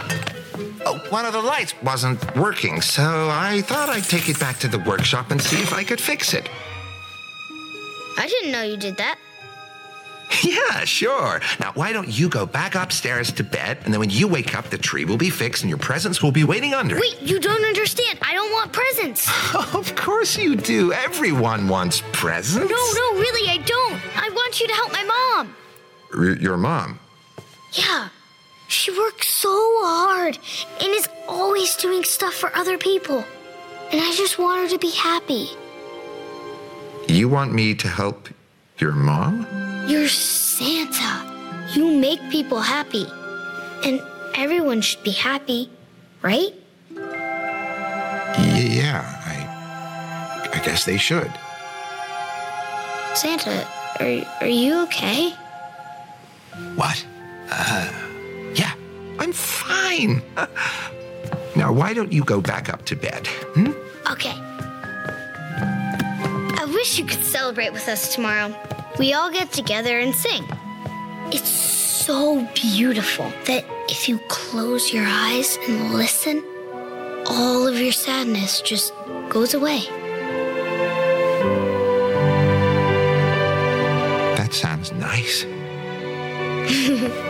oh, 0.87 1.07
one 1.09 1.25
of 1.25 1.33
the 1.33 1.43
lights 1.43 1.75
wasn't 1.83 2.37
working, 2.37 2.81
so 2.81 3.29
I 3.31 3.63
thought 3.63 3.89
I'd 3.89 4.05
take 4.05 4.29
it 4.29 4.39
back 4.39 4.59
to 4.61 4.69
the 4.69 4.79
workshop 4.79 5.31
and 5.31 5.43
see 5.43 5.61
if 5.61 5.73
I 5.73 5.83
could 5.83 6.01
fix 6.01 6.35
it. 6.35 6.49
I 8.19 8.29
didn't 8.29 8.53
know 8.53 8.63
you 8.63 8.77
did 8.77 8.97
that. 8.99 9.19
Yeah, 10.43 10.85
sure. 10.85 11.41
Now, 11.61 11.73
why 11.75 11.93
don't 11.93 12.09
you 12.09 12.29
go 12.29 12.47
back 12.47 12.75
upstairs 12.75 13.33
to 13.33 13.45
bed, 13.45 13.79
and 13.85 13.93
then 13.93 14.01
when 14.01 14.11
you 14.11 14.29
wake 14.29 14.57
up, 14.57 14.67
the 14.71 14.79
tree 14.79 15.05
will 15.05 15.17
be 15.17 15.31
fixed 15.31 15.63
and 15.63 15.69
your 15.71 15.79
presents 15.79 16.23
will 16.23 16.31
be 16.33 16.45
waiting 16.45 16.75
under 16.75 16.97
it. 16.97 17.01
Wait, 17.01 17.21
you 17.23 17.41
don't 17.41 17.65
understand. 17.65 18.19
I 18.23 18.35
don't 18.35 18.53
want 18.53 18.73
presents. 18.73 19.29
Of 19.75 19.95
course 19.97 20.37
you 20.37 20.57
do. 20.57 20.93
Everyone 20.93 21.69
wants 21.69 22.03
presents. 22.13 22.71
No, 22.71 22.77
no, 22.77 23.21
really, 23.21 23.49
I 23.51 23.59
don't. 23.65 24.01
I 24.17 24.29
want 24.31 24.61
you 24.61 24.67
to 24.69 24.75
help 24.75 24.93
my 24.93 25.05
mom. 25.05 25.55
R- 26.15 26.25
your 26.41 26.57
mom. 26.57 26.99
Yeah. 27.73 28.09
She 28.69 28.91
works 28.97 29.29
so 29.29 29.51
hard 29.83 30.39
and 30.81 30.89
is 30.93 31.09
always 31.29 31.77
doing 31.77 32.05
stuff 32.05 32.35
for 32.35 32.55
other 32.57 32.79
people. 32.79 33.25
And 33.93 34.01
I 34.01 34.13
just 34.15 34.39
want 34.39 34.63
her 34.63 34.69
to 34.75 34.79
be 34.79 34.91
happy. 34.91 35.49
You 37.09 37.29
want 37.29 37.53
me 37.53 37.75
to 37.77 37.89
help 37.89 38.29
your 38.79 38.93
mom? 38.93 39.47
You're 39.87 40.09
Santa. 40.09 41.23
You 41.75 41.97
make 42.01 42.21
people 42.29 42.61
happy. 42.61 43.07
And 43.85 44.01
everyone 44.35 44.81
should 44.81 45.05
be 45.05 45.13
happy, 45.13 45.71
right? 46.23 46.53
Yeah, 48.37 49.05
I, 49.25 50.51
I 50.53 50.59
guess 50.65 50.85
they 50.85 50.97
should. 50.97 51.31
Santa, 53.15 53.65
are, 54.01 54.43
are 54.43 54.49
you 54.49 54.83
okay? 54.83 55.31
What? 56.75 57.07
Uh, 57.49 57.89
yeah, 58.55 58.73
I'm 59.21 59.33
fine. 59.33 60.21
now, 61.55 61.73
why 61.73 61.95
don't 61.95 62.13
you 62.13 62.25
go 62.25 62.41
back 62.41 62.69
up 62.69 62.85
to 62.87 62.97
bed? 62.97 63.29
Hmm? 63.55 63.71
Okay. 64.11 64.35
I 66.59 66.65
wish 66.67 66.99
you 66.99 67.05
could 67.05 67.23
celebrate 67.25 67.73
with 67.73 67.87
us 67.89 68.13
tomorrow. 68.15 68.53
We 68.99 69.13
all 69.13 69.31
get 69.31 69.53
together 69.53 69.99
and 69.99 70.15
sing. 70.15 70.45
It's 71.31 71.51
so 71.51 72.49
beautiful 72.55 73.31
that 73.45 73.65
if 73.91 74.09
you 74.09 74.19
close 74.29 74.91
your 74.91 75.05
eyes 75.07 75.59
and 75.69 75.93
listen, 75.93 76.43
all 77.27 77.67
of 77.67 77.79
your 77.79 77.93
sadness 77.93 78.63
just 78.63 78.95
goes 79.29 79.53
away. 79.53 79.81
That 84.37 84.55
sounds 84.55 84.93
nice. 84.93 85.45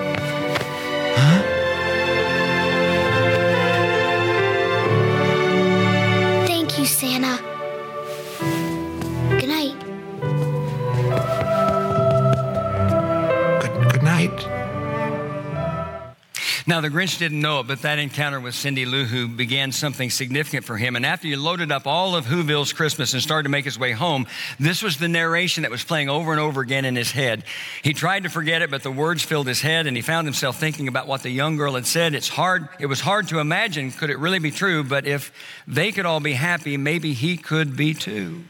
Now, 16.68 16.80
the 16.80 16.88
Grinch 16.88 17.18
didn't 17.18 17.40
know 17.40 17.60
it, 17.60 17.68
but 17.68 17.82
that 17.82 18.00
encounter 18.00 18.40
with 18.40 18.56
Cindy 18.56 18.86
Lou 18.86 19.04
Who 19.04 19.28
began 19.28 19.70
something 19.70 20.10
significant 20.10 20.64
for 20.64 20.76
him. 20.76 20.96
And 20.96 21.06
after 21.06 21.28
he 21.28 21.36
loaded 21.36 21.70
up 21.70 21.86
all 21.86 22.16
of 22.16 22.26
Whoville's 22.26 22.72
Christmas 22.72 23.12
and 23.12 23.22
started 23.22 23.44
to 23.44 23.50
make 23.50 23.64
his 23.64 23.78
way 23.78 23.92
home, 23.92 24.26
this 24.58 24.82
was 24.82 24.96
the 24.96 25.06
narration 25.06 25.62
that 25.62 25.70
was 25.70 25.84
playing 25.84 26.08
over 26.08 26.32
and 26.32 26.40
over 26.40 26.60
again 26.62 26.84
in 26.84 26.96
his 26.96 27.12
head. 27.12 27.44
He 27.84 27.92
tried 27.92 28.24
to 28.24 28.28
forget 28.28 28.62
it, 28.62 28.70
but 28.72 28.82
the 28.82 28.90
words 28.90 29.22
filled 29.22 29.46
his 29.46 29.60
head, 29.60 29.86
and 29.86 29.96
he 29.96 30.02
found 30.02 30.26
himself 30.26 30.58
thinking 30.58 30.88
about 30.88 31.06
what 31.06 31.22
the 31.22 31.30
young 31.30 31.56
girl 31.56 31.74
had 31.74 31.86
said. 31.86 32.16
It's 32.16 32.28
hard, 32.28 32.68
it 32.80 32.86
was 32.86 33.00
hard 33.00 33.28
to 33.28 33.38
imagine, 33.38 33.92
could 33.92 34.10
it 34.10 34.18
really 34.18 34.40
be 34.40 34.50
true? 34.50 34.82
But 34.82 35.06
if 35.06 35.32
they 35.68 35.92
could 35.92 36.04
all 36.04 36.18
be 36.18 36.32
happy, 36.32 36.76
maybe 36.76 37.12
he 37.12 37.36
could 37.36 37.76
be 37.76 37.94
too. 37.94 38.42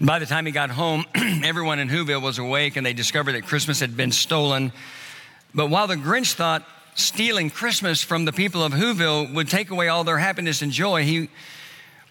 By 0.00 0.18
the 0.18 0.26
time 0.26 0.44
he 0.44 0.50
got 0.50 0.70
home, 0.70 1.04
everyone 1.14 1.78
in 1.78 1.88
Whoville 1.88 2.20
was 2.20 2.40
awake 2.40 2.74
and 2.74 2.84
they 2.84 2.94
discovered 2.94 3.32
that 3.32 3.46
Christmas 3.46 3.78
had 3.78 3.96
been 3.96 4.10
stolen. 4.10 4.72
But 5.54 5.68
while 5.68 5.86
the 5.86 5.94
Grinch 5.94 6.32
thought 6.32 6.66
stealing 6.94 7.50
Christmas 7.50 8.02
from 8.02 8.24
the 8.24 8.32
people 8.32 8.62
of 8.62 8.72
Whoville 8.72 9.32
would 9.34 9.48
take 9.48 9.70
away 9.70 9.88
all 9.88 10.04
their 10.04 10.18
happiness 10.18 10.62
and 10.62 10.72
joy, 10.72 11.04
he 11.04 11.28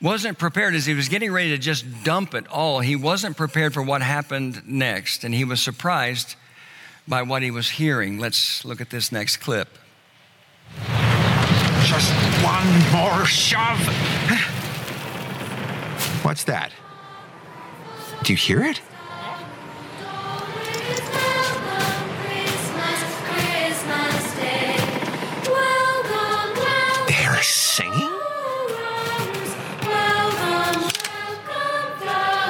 wasn't 0.02 0.38
prepared 0.38 0.76
as 0.76 0.86
he 0.86 0.94
was 0.94 1.10
getting 1.10 1.32
ready 1.32 1.50
to 1.50 1.58
just 1.58 1.86
dump 2.04 2.34
it 2.34 2.48
all. 2.48 2.80
He 2.80 2.96
wasn't 2.96 3.36
prepared 3.36 3.74
for 3.74 3.84
what 3.84 4.02
happened 4.02 4.62
next, 4.66 5.24
and 5.24 5.34
he 5.34 5.44
was 5.44 5.62
surprised 5.62 6.36
by 7.08 7.22
what 7.24 7.42
he 7.42 7.52
was 7.52 7.70
hearing. 7.70 8.18
Let's 8.20 8.64
look 8.64 8.82
at 8.82 8.90
this 8.90 9.12
next 9.12 9.38
clip. 9.38 9.68
Just 11.84 12.12
one 12.44 12.68
more 12.92 13.26
shove. 13.26 13.80
What's 16.24 16.44
that? 16.46 16.72
Do 18.24 18.34
you 18.34 18.38
hear 18.38 18.64
it? 18.64 18.82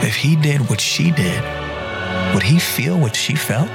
If 0.00 0.14
he 0.14 0.36
did 0.36 0.68
what 0.70 0.80
she 0.80 1.10
did, 1.10 1.42
would 2.32 2.42
he 2.42 2.58
feel 2.58 2.98
what 2.98 3.16
she 3.16 3.34
felt? 3.34 3.68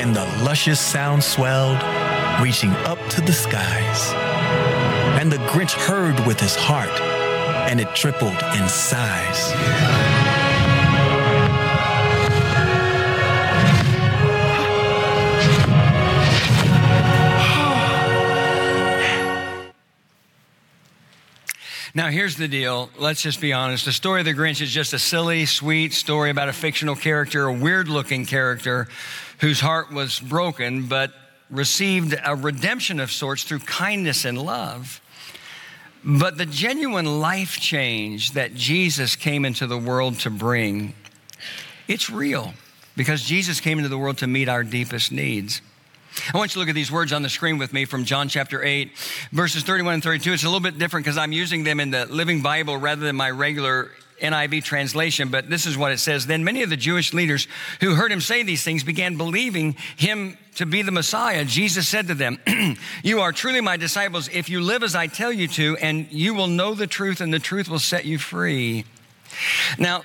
And 0.00 0.14
the 0.14 0.24
luscious 0.44 0.80
sound 0.80 1.22
swelled, 1.22 1.80
reaching 2.42 2.70
up 2.84 2.98
to 3.10 3.20
the 3.20 3.32
skies. 3.32 4.12
And 5.20 5.30
the 5.30 5.38
Grinch 5.48 5.72
heard 5.72 6.18
with 6.26 6.40
his 6.40 6.56
heart, 6.56 7.19
and 7.70 7.80
it 7.80 7.94
tripled 7.94 8.32
in 8.32 8.68
size. 8.68 9.52
Now, 21.94 22.08
here's 22.08 22.36
the 22.36 22.48
deal. 22.48 22.90
Let's 22.98 23.22
just 23.22 23.40
be 23.40 23.52
honest. 23.52 23.84
The 23.84 23.92
story 23.92 24.20
of 24.20 24.24
the 24.24 24.34
Grinch 24.34 24.60
is 24.60 24.72
just 24.72 24.92
a 24.92 24.98
silly, 24.98 25.46
sweet 25.46 25.92
story 25.92 26.30
about 26.30 26.48
a 26.48 26.52
fictional 26.52 26.96
character, 26.96 27.46
a 27.46 27.52
weird 27.52 27.86
looking 27.86 28.26
character 28.26 28.88
whose 29.38 29.60
heart 29.60 29.92
was 29.92 30.18
broken, 30.18 30.88
but 30.88 31.12
received 31.50 32.16
a 32.24 32.34
redemption 32.34 32.98
of 32.98 33.12
sorts 33.12 33.44
through 33.44 33.60
kindness 33.60 34.24
and 34.24 34.36
love. 34.42 34.99
But 36.04 36.38
the 36.38 36.46
genuine 36.46 37.20
life 37.20 37.60
change 37.60 38.32
that 38.32 38.54
Jesus 38.54 39.16
came 39.16 39.44
into 39.44 39.66
the 39.66 39.78
world 39.78 40.18
to 40.20 40.30
bring, 40.30 40.94
it's 41.88 42.08
real 42.08 42.54
because 42.96 43.22
Jesus 43.22 43.60
came 43.60 43.78
into 43.78 43.88
the 43.88 43.98
world 43.98 44.18
to 44.18 44.26
meet 44.26 44.48
our 44.48 44.64
deepest 44.64 45.12
needs. 45.12 45.60
I 46.32 46.38
want 46.38 46.50
you 46.50 46.54
to 46.54 46.58
look 46.60 46.68
at 46.68 46.74
these 46.74 46.90
words 46.90 47.12
on 47.12 47.22
the 47.22 47.28
screen 47.28 47.58
with 47.58 47.72
me 47.72 47.84
from 47.84 48.04
John 48.04 48.28
chapter 48.28 48.62
8, 48.64 48.90
verses 49.32 49.62
31 49.62 49.94
and 49.94 50.02
32. 50.02 50.32
It's 50.32 50.42
a 50.42 50.46
little 50.46 50.60
bit 50.60 50.78
different 50.78 51.04
because 51.04 51.18
I'm 51.18 51.32
using 51.32 51.64
them 51.64 51.80
in 51.80 51.90
the 51.90 52.06
Living 52.06 52.42
Bible 52.42 52.76
rather 52.76 53.02
than 53.02 53.16
my 53.16 53.30
regular 53.30 53.90
NIV 54.20 54.64
translation, 54.64 55.28
but 55.28 55.48
this 55.48 55.66
is 55.66 55.76
what 55.76 55.92
it 55.92 55.98
says. 55.98 56.26
Then 56.26 56.44
many 56.44 56.62
of 56.62 56.70
the 56.70 56.76
Jewish 56.76 57.12
leaders 57.12 57.48
who 57.80 57.94
heard 57.94 58.12
him 58.12 58.20
say 58.20 58.42
these 58.42 58.62
things 58.62 58.84
began 58.84 59.16
believing 59.16 59.76
him 59.96 60.36
to 60.56 60.66
be 60.66 60.82
the 60.82 60.92
Messiah. 60.92 61.44
Jesus 61.44 61.88
said 61.88 62.08
to 62.08 62.14
them, 62.14 62.38
You 63.02 63.20
are 63.20 63.32
truly 63.32 63.60
my 63.60 63.76
disciples 63.76 64.28
if 64.28 64.48
you 64.48 64.60
live 64.60 64.82
as 64.82 64.94
I 64.94 65.06
tell 65.06 65.32
you 65.32 65.48
to, 65.48 65.76
and 65.78 66.06
you 66.10 66.34
will 66.34 66.48
know 66.48 66.74
the 66.74 66.86
truth, 66.86 67.20
and 67.20 67.32
the 67.32 67.38
truth 67.38 67.68
will 67.68 67.78
set 67.78 68.04
you 68.04 68.18
free. 68.18 68.84
Now, 69.78 70.02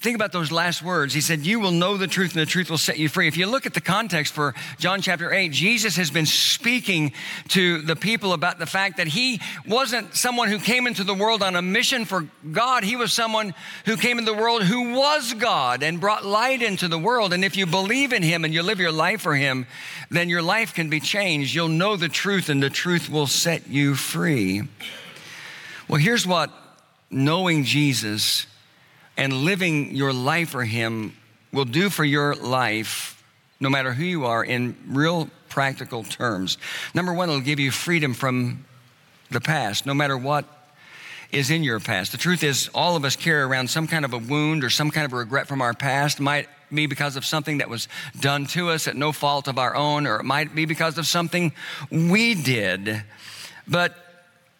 think 0.00 0.14
about 0.14 0.32
those 0.32 0.50
last 0.50 0.82
words. 0.82 1.12
He 1.12 1.20
said, 1.20 1.40
You 1.40 1.60
will 1.60 1.70
know 1.70 1.96
the 1.96 2.06
truth, 2.06 2.32
and 2.32 2.40
the 2.40 2.46
truth 2.46 2.70
will 2.70 2.78
set 2.78 2.98
you 2.98 3.08
free. 3.08 3.28
If 3.28 3.36
you 3.36 3.46
look 3.46 3.66
at 3.66 3.74
the 3.74 3.80
context 3.80 4.32
for 4.32 4.54
John 4.78 5.02
chapter 5.02 5.32
8, 5.32 5.52
Jesus 5.52 5.96
has 5.96 6.10
been 6.10 6.26
speaking 6.26 7.12
to 7.48 7.82
the 7.82 7.96
people 7.96 8.32
about 8.32 8.58
the 8.58 8.66
fact 8.66 8.96
that 8.96 9.08
he 9.08 9.40
wasn't 9.66 10.14
someone 10.14 10.48
who 10.48 10.58
came 10.58 10.86
into 10.86 11.04
the 11.04 11.14
world 11.14 11.42
on 11.42 11.54
a 11.54 11.62
mission 11.62 12.06
for 12.06 12.26
God. 12.50 12.82
He 12.82 12.96
was 12.96 13.12
someone 13.12 13.54
who 13.84 13.96
came 13.96 14.18
into 14.18 14.32
the 14.32 14.38
world 14.38 14.62
who 14.62 14.94
was 14.94 15.34
God 15.34 15.82
and 15.82 16.00
brought 16.00 16.24
light 16.24 16.62
into 16.62 16.88
the 16.88 16.98
world. 16.98 17.34
And 17.34 17.44
if 17.44 17.56
you 17.56 17.66
believe 17.66 18.12
in 18.12 18.22
him 18.22 18.44
and 18.44 18.54
you 18.54 18.62
live 18.62 18.80
your 18.80 18.92
life 18.92 19.20
for 19.20 19.34
him, 19.34 19.66
then 20.10 20.30
your 20.30 20.42
life 20.42 20.74
can 20.74 20.88
be 20.88 21.00
changed. 21.00 21.54
You'll 21.54 21.68
know 21.68 21.96
the 21.96 22.08
truth, 22.08 22.48
and 22.48 22.62
the 22.62 22.70
truth 22.70 23.10
will 23.10 23.26
set 23.26 23.68
you 23.68 23.94
free. 23.94 24.62
Well, 25.88 26.00
here's 26.00 26.26
what 26.26 26.50
knowing 27.10 27.64
Jesus 27.64 28.46
and 29.20 29.44
living 29.44 29.94
your 29.94 30.14
life 30.14 30.48
for 30.48 30.64
Him 30.64 31.14
will 31.52 31.66
do 31.66 31.90
for 31.90 32.04
your 32.04 32.34
life, 32.34 33.22
no 33.60 33.68
matter 33.68 33.92
who 33.92 34.04
you 34.04 34.24
are, 34.24 34.42
in 34.42 34.74
real 34.88 35.28
practical 35.50 36.02
terms. 36.02 36.56
Number 36.94 37.12
one, 37.12 37.28
it'll 37.28 37.42
give 37.42 37.60
you 37.60 37.70
freedom 37.70 38.14
from 38.14 38.64
the 39.30 39.40
past, 39.40 39.84
no 39.84 39.92
matter 39.92 40.16
what 40.16 40.46
is 41.32 41.50
in 41.50 41.62
your 41.62 41.80
past. 41.80 42.12
The 42.12 42.18
truth 42.18 42.42
is, 42.42 42.70
all 42.74 42.96
of 42.96 43.04
us 43.04 43.14
carry 43.14 43.42
around 43.42 43.68
some 43.68 43.86
kind 43.86 44.06
of 44.06 44.14
a 44.14 44.18
wound 44.18 44.64
or 44.64 44.70
some 44.70 44.90
kind 44.90 45.04
of 45.04 45.12
a 45.12 45.16
regret 45.16 45.46
from 45.46 45.60
our 45.60 45.74
past. 45.74 46.18
Might 46.18 46.48
be 46.72 46.86
because 46.86 47.16
of 47.16 47.26
something 47.26 47.58
that 47.58 47.68
was 47.68 47.88
done 48.20 48.46
to 48.46 48.70
us 48.70 48.88
at 48.88 48.96
no 48.96 49.12
fault 49.12 49.48
of 49.48 49.58
our 49.58 49.76
own, 49.76 50.06
or 50.06 50.16
it 50.16 50.24
might 50.24 50.54
be 50.54 50.64
because 50.64 50.96
of 50.96 51.06
something 51.06 51.52
we 51.90 52.34
did. 52.34 53.02
But 53.68 53.94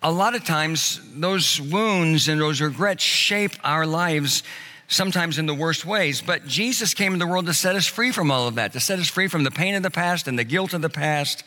a 0.03 0.11
lot 0.11 0.35
of 0.35 0.45
times, 0.45 1.01
those 1.15 1.61
wounds 1.61 2.29
and 2.29 2.41
those 2.41 2.61
regrets 2.61 3.03
shape 3.03 3.53
our 3.63 3.87
lives 3.87 4.43
sometimes 4.89 5.39
in 5.39 5.47
the 5.47 5.55
worst 5.55 5.85
ways. 5.85 6.23
But 6.23 6.47
Jesus 6.47 6.95
came 6.95 7.13
in 7.13 7.19
the 7.19 7.27
world 7.27 7.47
to 7.47 7.55
set 7.55 7.77
us 7.77 7.87
free 7.87 8.11
from 8.11 8.31
all 8.31 8.49
of 8.49 8.55
that, 8.57 8.73
to 8.73 8.81
set 8.81 8.99
us 8.99 9.09
free 9.09 9.29
from 9.29 9.45
the 9.45 9.51
pain 9.51 9.75
of 9.75 9.83
the 9.83 9.91
past 9.91 10.27
and 10.27 10.39
the 10.39 10.45
guilt 10.45 10.73
of 10.75 10.83
the 10.83 10.89
past 10.89 11.45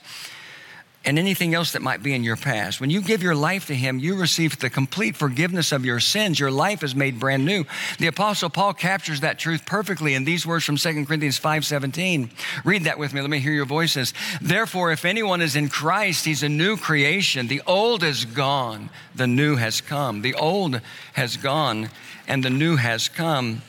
and 1.06 1.20
anything 1.20 1.54
else 1.54 1.74
that 1.74 1.82
might 1.82 2.02
be 2.02 2.14
in 2.14 2.24
your 2.24 2.38
past. 2.38 2.80
When 2.80 2.90
you 2.90 3.02
give 3.02 3.22
your 3.22 3.36
life 3.36 3.68
to 3.68 3.76
Him, 3.76 4.00
you 4.00 4.16
receive 4.16 4.58
the 4.60 4.70
complete 4.70 5.16
forgiveness 5.16 5.72
of 5.72 5.86
your 5.86 6.00
sins. 6.00 6.40
Your 6.40 6.52
life 6.52 6.84
is 6.84 6.96
made 6.96 7.20
brand 7.20 7.46
new. 7.46 7.66
The 8.00 8.08
Apostle 8.08 8.50
Paul 8.50 8.74
captures 8.74 9.20
that 9.20 9.38
truth 9.38 9.66
perfectly 9.66 10.14
in 10.14 10.24
these 10.24 10.46
words 10.46 10.66
from 10.66 10.78
2 10.78 11.06
Corinthians 11.06 11.38
5:17. 11.38 12.30
Read 12.64 12.86
that 12.86 13.00
with 13.00 13.14
me. 13.14 13.22
Let 13.22 13.30
me 13.30 13.40
hear 13.40 13.54
your 13.54 13.66
voices. 13.66 14.14
Therefore, 14.42 14.92
if 14.92 15.04
anyone 15.04 15.42
is 15.42 15.56
in 15.56 15.70
Christ, 15.70 16.26
he's 16.26 16.44
a 16.44 16.50
new 16.50 16.78
creation. 16.78 17.48
The 17.48 17.62
old 17.68 18.04
is 18.04 18.26
gone, 18.26 18.90
the 19.14 19.28
new 19.28 19.58
has 19.58 19.82
come. 19.82 20.22
The 20.22 20.36
old 20.36 20.80
has 21.14 21.36
gone, 21.38 21.90
and 22.28 22.44
the 22.44 22.50
new 22.50 22.78
has 22.78 23.10
come. 23.10 23.62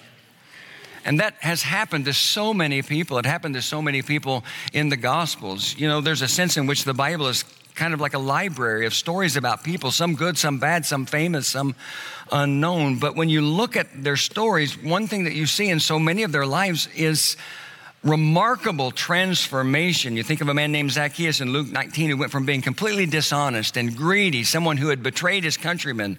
And 1.04 1.20
that 1.20 1.34
has 1.40 1.62
happened 1.62 2.06
to 2.06 2.14
so 2.14 2.54
many 2.54 2.82
people. 2.82 3.18
It 3.18 3.26
happened 3.26 3.54
to 3.54 3.62
so 3.62 3.82
many 3.82 4.02
people 4.02 4.44
in 4.72 4.88
the 4.88 4.96
Gospels. 4.96 5.74
You 5.78 5.88
know, 5.88 6.00
there's 6.00 6.22
a 6.22 6.28
sense 6.28 6.56
in 6.56 6.66
which 6.66 6.84
the 6.84 6.94
Bible 6.94 7.26
is 7.26 7.44
kind 7.74 7.92
of 7.92 8.00
like 8.00 8.14
a 8.14 8.18
library 8.18 8.86
of 8.86 8.94
stories 8.94 9.36
about 9.36 9.64
people, 9.64 9.90
some 9.90 10.14
good, 10.14 10.38
some 10.38 10.58
bad, 10.58 10.86
some 10.86 11.06
famous, 11.06 11.48
some 11.48 11.74
unknown. 12.32 12.98
But 12.98 13.16
when 13.16 13.28
you 13.28 13.42
look 13.42 13.76
at 13.76 13.88
their 14.02 14.16
stories, 14.16 14.80
one 14.80 15.08
thing 15.08 15.24
that 15.24 15.34
you 15.34 15.46
see 15.46 15.68
in 15.68 15.80
so 15.80 15.98
many 15.98 16.22
of 16.22 16.32
their 16.32 16.46
lives 16.46 16.88
is 16.94 17.36
remarkable 18.04 18.90
transformation. 18.90 20.16
You 20.16 20.22
think 20.22 20.40
of 20.40 20.48
a 20.48 20.54
man 20.54 20.72
named 20.72 20.92
Zacchaeus 20.92 21.40
in 21.40 21.52
Luke 21.52 21.68
19 21.68 22.10
who 22.10 22.16
went 22.18 22.30
from 22.30 22.44
being 22.44 22.62
completely 22.62 23.06
dishonest 23.06 23.76
and 23.76 23.96
greedy, 23.96 24.44
someone 24.44 24.76
who 24.76 24.88
had 24.88 25.02
betrayed 25.02 25.42
his 25.42 25.56
countrymen, 25.56 26.18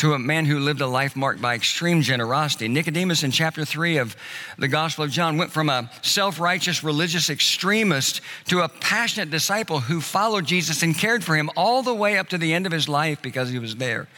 to 0.00 0.14
a 0.14 0.18
man 0.18 0.46
who 0.46 0.58
lived 0.58 0.80
a 0.80 0.86
life 0.86 1.14
marked 1.14 1.42
by 1.42 1.54
extreme 1.54 2.00
generosity. 2.00 2.68
Nicodemus 2.68 3.22
in 3.22 3.30
chapter 3.30 3.66
3 3.66 3.98
of 3.98 4.16
the 4.56 4.66
Gospel 4.66 5.04
of 5.04 5.10
John 5.10 5.36
went 5.36 5.52
from 5.52 5.68
a 5.68 5.90
self 6.00 6.40
righteous 6.40 6.82
religious 6.82 7.28
extremist 7.28 8.22
to 8.46 8.60
a 8.60 8.68
passionate 8.70 9.30
disciple 9.30 9.80
who 9.80 10.00
followed 10.00 10.46
Jesus 10.46 10.82
and 10.82 10.96
cared 10.96 11.22
for 11.22 11.36
him 11.36 11.50
all 11.54 11.82
the 11.82 11.92
way 11.92 12.16
up 12.16 12.30
to 12.30 12.38
the 12.38 12.54
end 12.54 12.64
of 12.64 12.72
his 12.72 12.88
life 12.88 13.20
because 13.20 13.50
he 13.50 13.58
was 13.58 13.76
there 13.76 14.08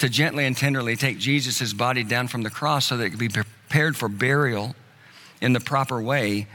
to 0.00 0.08
gently 0.08 0.44
and 0.44 0.56
tenderly 0.56 0.96
take 0.96 1.18
Jesus' 1.18 1.72
body 1.72 2.02
down 2.02 2.26
from 2.26 2.42
the 2.42 2.50
cross 2.50 2.86
so 2.86 2.96
that 2.96 3.04
it 3.04 3.10
could 3.10 3.20
be 3.20 3.28
prepared 3.28 3.96
for 3.96 4.08
burial 4.08 4.74
in 5.40 5.52
the 5.52 5.60
proper 5.60 6.02
way 6.02 6.48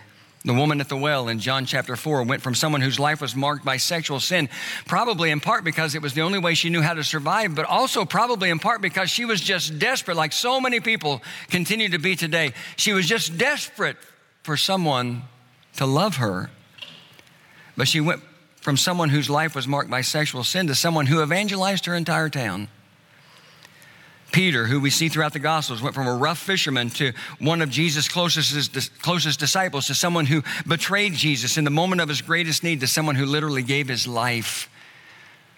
the 0.47 0.53
woman 0.53 0.79
at 0.79 0.89
the 0.89 0.97
well 0.97 1.27
in 1.27 1.39
John 1.39 1.65
chapter 1.65 1.95
4 1.95 2.23
went 2.23 2.41
from 2.41 2.55
someone 2.55 2.81
whose 2.81 2.99
life 2.99 3.21
was 3.21 3.35
marked 3.35 3.65
by 3.65 3.77
sexual 3.77 4.19
sin, 4.19 4.47
probably 4.85 5.29
in 5.29 5.39
part 5.39 5.63
because 5.63 5.93
it 5.93 6.01
was 6.01 6.13
the 6.13 6.21
only 6.21 6.39
way 6.39 6.53
she 6.53 6.69
knew 6.69 6.81
how 6.81 6.93
to 6.93 7.03
survive, 7.03 7.53
but 7.53 7.65
also 7.65 8.05
probably 8.05 8.49
in 8.49 8.59
part 8.59 8.81
because 8.81 9.09
she 9.09 9.25
was 9.25 9.41
just 9.41 9.77
desperate, 9.77 10.15
like 10.15 10.31
so 10.31 10.61
many 10.61 10.79
people 10.79 11.21
continue 11.49 11.89
to 11.89 11.99
be 11.99 12.15
today. 12.15 12.53
She 12.77 12.93
was 12.93 13.05
just 13.05 13.37
desperate 13.37 13.97
for 14.43 14.55
someone 14.55 15.23
to 15.75 15.85
love 15.85 16.17
her. 16.17 16.49
But 17.75 17.87
she 17.87 17.99
went 17.99 18.21
from 18.61 18.77
someone 18.77 19.09
whose 19.09 19.29
life 19.29 19.53
was 19.53 19.67
marked 19.67 19.89
by 19.89 20.01
sexual 20.01 20.43
sin 20.43 20.67
to 20.67 20.75
someone 20.75 21.05
who 21.05 21.21
evangelized 21.21 21.85
her 21.85 21.95
entire 21.95 22.29
town. 22.29 22.69
Peter, 24.31 24.65
who 24.65 24.79
we 24.79 24.89
see 24.89 25.09
throughout 25.09 25.33
the 25.33 25.39
Gospels, 25.39 25.81
went 25.81 25.95
from 25.95 26.07
a 26.07 26.15
rough 26.15 26.39
fisherman 26.39 26.89
to 26.91 27.13
one 27.39 27.61
of 27.61 27.69
Jesus' 27.69 28.07
closest, 28.07 29.01
closest 29.01 29.39
disciples, 29.39 29.87
to 29.87 29.95
someone 29.95 30.25
who 30.25 30.43
betrayed 30.67 31.13
Jesus 31.13 31.57
in 31.57 31.63
the 31.63 31.69
moment 31.69 32.01
of 32.01 32.09
his 32.09 32.21
greatest 32.21 32.63
need, 32.63 32.81
to 32.81 32.87
someone 32.87 33.15
who 33.15 33.25
literally 33.25 33.63
gave 33.63 33.87
his 33.87 34.07
life 34.07 34.69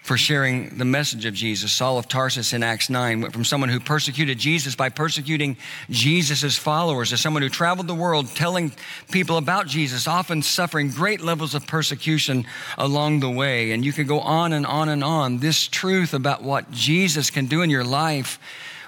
for 0.10 0.18
sharing 0.18 0.70
the 0.70 0.86
message 0.86 1.26
of 1.26 1.36
Jesus. 1.36 1.72
Saul 1.72 2.00
of 2.00 2.08
Tarsus 2.08 2.52
in 2.52 2.64
Acts 2.64 2.90
9 2.90 3.22
went 3.22 3.32
from 3.32 3.46
someone 3.46 3.70
who 3.70 3.80
persecuted 3.80 4.40
Jesus 4.40 4.74
by 4.74 4.90
persecuting 4.90 5.56
Jesus' 5.92 6.58
followers 6.58 7.12
to 7.12 7.18
someone 7.18 7.44
who 7.44 7.50
traveled 7.50 7.86
the 7.86 7.94
world 7.94 8.28
telling 8.30 8.72
people 9.12 9.38
about 9.38 9.68
Jesus, 9.68 10.08
often 10.08 10.42
suffering 10.42 10.90
great 10.90 11.22
levels 11.22 11.54
of 11.54 11.68
persecution 11.68 12.48
along 12.76 13.20
the 13.20 13.30
way. 13.30 13.70
And 13.70 13.86
you 13.86 13.94
could 13.94 14.08
go 14.08 14.20
on 14.20 14.52
and 14.52 14.66
on 14.66 14.90
and 14.90 15.04
on. 15.04 15.38
This 15.38 15.68
truth 15.68 16.16
about 16.16 16.42
what 16.42 16.72
Jesus 16.72 17.30
can 17.30 17.46
do 17.46 17.62
in 17.62 17.70
your 17.70 17.84
life 17.84 18.40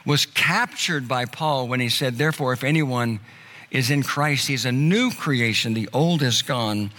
was 0.08 0.26
captured 0.26 1.08
by 1.08 1.26
Paul 1.26 1.68
when 1.68 1.82
he 1.82 1.90
said, 1.90 2.16
Therefore, 2.16 2.52
if 2.52 2.64
anyone 2.64 3.20
is 3.70 3.92
in 3.92 4.02
Christ, 4.02 4.48
he's 4.48 4.66
a 4.66 4.72
new 4.72 5.12
creation. 5.12 5.76
The 5.76 5.90
old 5.94 6.24
is 6.24 6.42
gone 6.42 6.90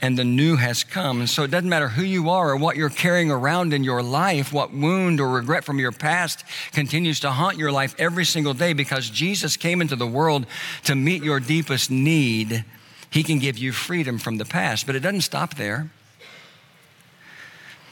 and 0.00 0.16
the 0.16 0.24
new 0.24 0.56
has 0.56 0.82
come. 0.82 1.20
And 1.20 1.28
so 1.28 1.42
it 1.44 1.50
doesn't 1.50 1.68
matter 1.68 1.88
who 1.88 2.02
you 2.02 2.30
are 2.30 2.50
or 2.50 2.56
what 2.56 2.76
you're 2.76 2.88
carrying 2.88 3.30
around 3.30 3.72
in 3.72 3.84
your 3.84 4.02
life, 4.02 4.52
what 4.52 4.72
wound 4.72 5.20
or 5.20 5.28
regret 5.28 5.64
from 5.64 5.78
your 5.78 5.92
past 5.92 6.42
continues 6.72 7.20
to 7.20 7.30
haunt 7.30 7.58
your 7.58 7.70
life 7.70 7.94
every 7.98 8.24
single 8.24 8.54
day 8.54 8.72
because 8.72 9.10
Jesus 9.10 9.56
came 9.56 9.80
into 9.80 9.96
the 9.96 10.06
world 10.06 10.46
to 10.84 10.94
meet 10.94 11.22
your 11.22 11.38
deepest 11.38 11.90
need. 11.90 12.64
He 13.10 13.22
can 13.22 13.38
give 13.38 13.58
you 13.58 13.72
freedom 13.72 14.18
from 14.18 14.38
the 14.38 14.44
past, 14.44 14.86
but 14.86 14.96
it 14.96 15.00
doesn't 15.00 15.22
stop 15.22 15.56
there. 15.56 15.90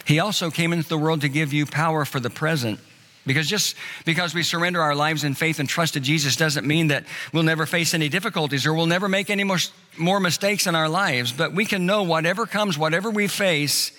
He 0.06 0.18
also 0.18 0.50
came 0.50 0.72
into 0.72 0.88
the 0.88 0.96
world 0.96 1.20
to 1.20 1.28
give 1.28 1.52
you 1.52 1.66
power 1.66 2.06
for 2.06 2.20
the 2.20 2.30
present. 2.30 2.80
Because 3.26 3.46
just 3.46 3.76
because 4.06 4.34
we 4.34 4.42
surrender 4.42 4.80
our 4.80 4.94
lives 4.94 5.22
in 5.22 5.34
faith 5.34 5.60
and 5.60 5.68
trust 5.68 5.94
to 5.94 6.00
Jesus 6.00 6.34
doesn't 6.34 6.66
mean 6.66 6.88
that 6.88 7.04
we'll 7.32 7.42
never 7.42 7.66
face 7.66 7.92
any 7.92 8.08
difficulties 8.08 8.64
or 8.64 8.72
we'll 8.72 8.86
never 8.86 9.06
make 9.06 9.28
any 9.28 9.44
more, 9.44 9.58
more 9.98 10.20
mistakes 10.20 10.66
in 10.66 10.74
our 10.74 10.88
lives. 10.88 11.32
But 11.32 11.52
we 11.52 11.64
can 11.64 11.86
know 11.86 12.02
whatever 12.02 12.46
comes, 12.46 12.78
whatever 12.78 13.10
we 13.10 13.28
face, 13.28 13.92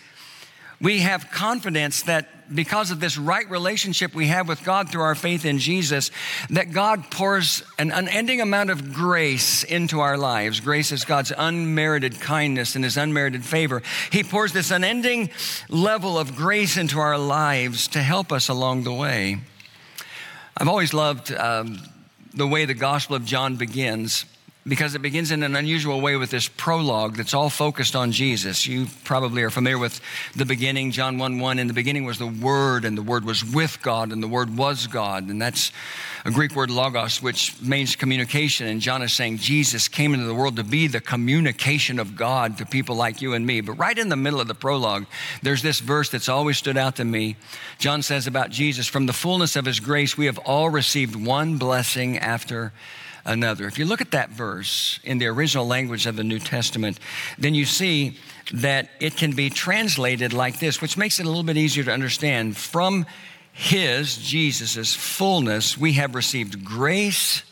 we 0.82 1.00
have 1.00 1.30
confidence 1.30 2.04
that 2.04 2.54
because 2.54 2.89
of 2.89 3.00
this 3.00 3.18
right 3.18 3.47
relationship 3.50 4.16
we 4.16 4.28
have 4.28 4.47
with 4.47 4.64
God 4.64 4.89
through 4.89 5.02
our 5.02 5.14
faith 5.14 5.45
in 5.45 5.60
Jesus, 5.60 6.10
that 6.50 6.72
God 6.72 7.12
pours 7.12 7.64
an 7.78 7.91
unending 7.91 8.41
amount 8.41 8.70
of 8.70 8.93
grace 8.93 9.64
into 9.64 10.00
our 10.00 10.18
lives. 10.18 10.60
Grace 10.60 10.91
is 10.91 11.06
God's 11.06 11.32
unmerited 11.38 12.20
kindness 12.20 12.76
and 12.76 12.84
His 12.84 12.97
unmerited 12.97 13.43
favor. 13.45 13.84
He 14.12 14.24
pours 14.24 14.54
this 14.54 14.72
unending 14.72 15.30
level 15.68 16.18
of 16.18 16.36
grace 16.36 16.78
into 16.78 17.00
our 17.00 17.18
lives 17.18 17.89
to 17.89 18.02
help 18.02 18.32
us 18.32 18.50
along 18.50 18.84
the 18.84 18.93
way. 18.93 19.38
I've 20.58 20.70
always 20.70 20.93
loved 20.93 21.32
um, 21.32 21.80
the 22.34 22.47
way 22.47 22.66
the 22.66 22.74
Gospel 22.74 23.16
of 23.16 23.26
John 23.26 23.58
begins 23.58 24.26
because 24.68 24.93
it 24.93 25.01
begins 25.01 25.32
in 25.32 25.41
an 25.43 25.55
unusual 25.55 26.01
way 26.01 26.16
with 26.16 26.30
this 26.30 26.47
prologue 26.47 27.16
that's 27.16 27.34
all 27.34 27.49
focused 27.49 27.95
on 27.95 28.12
Jesus. 28.12 28.68
You 28.68 28.88
probably 29.03 29.41
are 29.43 29.49
familiar 29.49 29.78
with 29.78 30.01
the 30.36 30.45
beginning, 30.45 30.91
John 30.91 31.18
1 31.18 31.39
1. 31.39 31.60
In 31.60 31.68
the 31.68 31.74
beginning 31.74 32.05
was 32.05 32.20
the 32.20 32.28
Word, 32.28 32.86
and 32.86 32.97
the 32.97 33.01
Word 33.01 33.26
was 33.26 33.43
with 33.43 33.82
God, 33.82 34.12
and 34.12 34.22
the 34.22 34.28
Word 34.28 34.57
was 34.57 34.88
God. 34.88 35.30
And 35.30 35.41
that's 35.41 35.72
a 36.26 36.32
Greek 36.32 36.55
word 36.55 36.70
logos, 36.70 37.22
which 37.22 37.60
means 37.62 37.95
communication. 37.95 38.68
And 38.68 38.82
John 38.82 39.01
is 39.01 39.14
saying 39.14 39.38
Jesus 39.38 39.88
came 39.88 40.14
into 40.14 40.26
the 40.26 40.36
world 40.36 40.57
to 40.57 40.64
be 40.64 40.88
the 40.88 40.99
communication 40.99 41.97
of 41.97 42.16
God 42.16 42.57
to 42.57 42.66
people 42.66 42.95
like 42.95 43.22
you 43.22 43.34
and 43.34 43.45
me. 43.45 43.62
But 43.62 43.74
right 43.74 43.97
in 43.97 44.10
the 44.10 44.18
middle 44.18 44.41
of 44.41 44.47
the 44.47 44.55
prologue, 44.55 45.05
there's 45.41 45.62
this 45.62 45.80
verse 45.80 46.10
that's 46.10 46.30
always 46.30 46.57
stood 46.57 46.78
out 46.78 46.97
to 46.97 47.05
me. 47.05 47.38
John 47.78 48.01
says 48.01 48.28
about 48.28 48.49
Jesus, 48.49 48.88
From 48.88 49.05
the 49.05 49.14
fullness 49.14 49.55
of 49.55 49.66
his 49.66 49.80
grace, 49.80 50.18
we 50.18 50.26
have 50.26 50.38
all 50.39 50.70
received 50.70 51.16
one 51.16 51.57
blessing 51.57 52.18
after 52.18 52.57
another. 52.57 52.74
If 53.26 53.78
you 53.78 53.86
look 53.86 54.01
at 54.01 54.11
that 54.11 54.30
verse 54.30 54.99
in 55.03 55.17
the 55.17 55.28
original 55.28 55.67
language 55.67 56.05
of 56.05 56.15
the 56.15 56.24
New 56.24 56.39
Testament, 56.39 56.99
then 57.38 57.53
you 57.53 57.65
see 57.65 58.17
that 58.53 58.89
it 58.99 59.15
can 59.15 59.34
be 59.34 59.49
translated 59.49 60.34
like 60.34 60.59
this, 60.59 60.82
which 60.82 60.97
makes 60.97 61.20
it 61.20 61.26
a 61.26 61.30
little 61.30 61.43
bit 61.43 61.57
easier 61.57 61.84
to 61.84 61.91
understand. 61.91 62.57
From 62.57 63.05
his, 63.51 64.17
Jesus' 64.17 64.93
fullness, 64.93 65.78
we 65.78 65.93
have 65.93 66.15
received 66.15 66.63
grace 66.63 67.43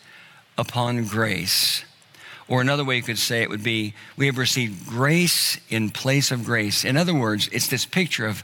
upon 0.58 1.06
grace. 1.06 1.84
Or 2.50 2.62
another 2.62 2.86
way 2.86 2.96
you 2.96 3.04
could 3.04 3.18
say 3.18 3.42
it 3.42 3.50
would 3.50 3.64
be, 3.64 3.94
we 4.16 4.28
have 4.28 4.38
received 4.38 4.88
grace 4.88 5.60
in 5.70 5.90
place 5.90 6.32
of 6.32 6.46
grace. 6.46 6.86
In 6.86 6.96
other 6.96 7.14
words, 7.14 7.50
it's 7.52 7.68
this 7.68 7.86
picture 7.86 8.26
of 8.26 8.42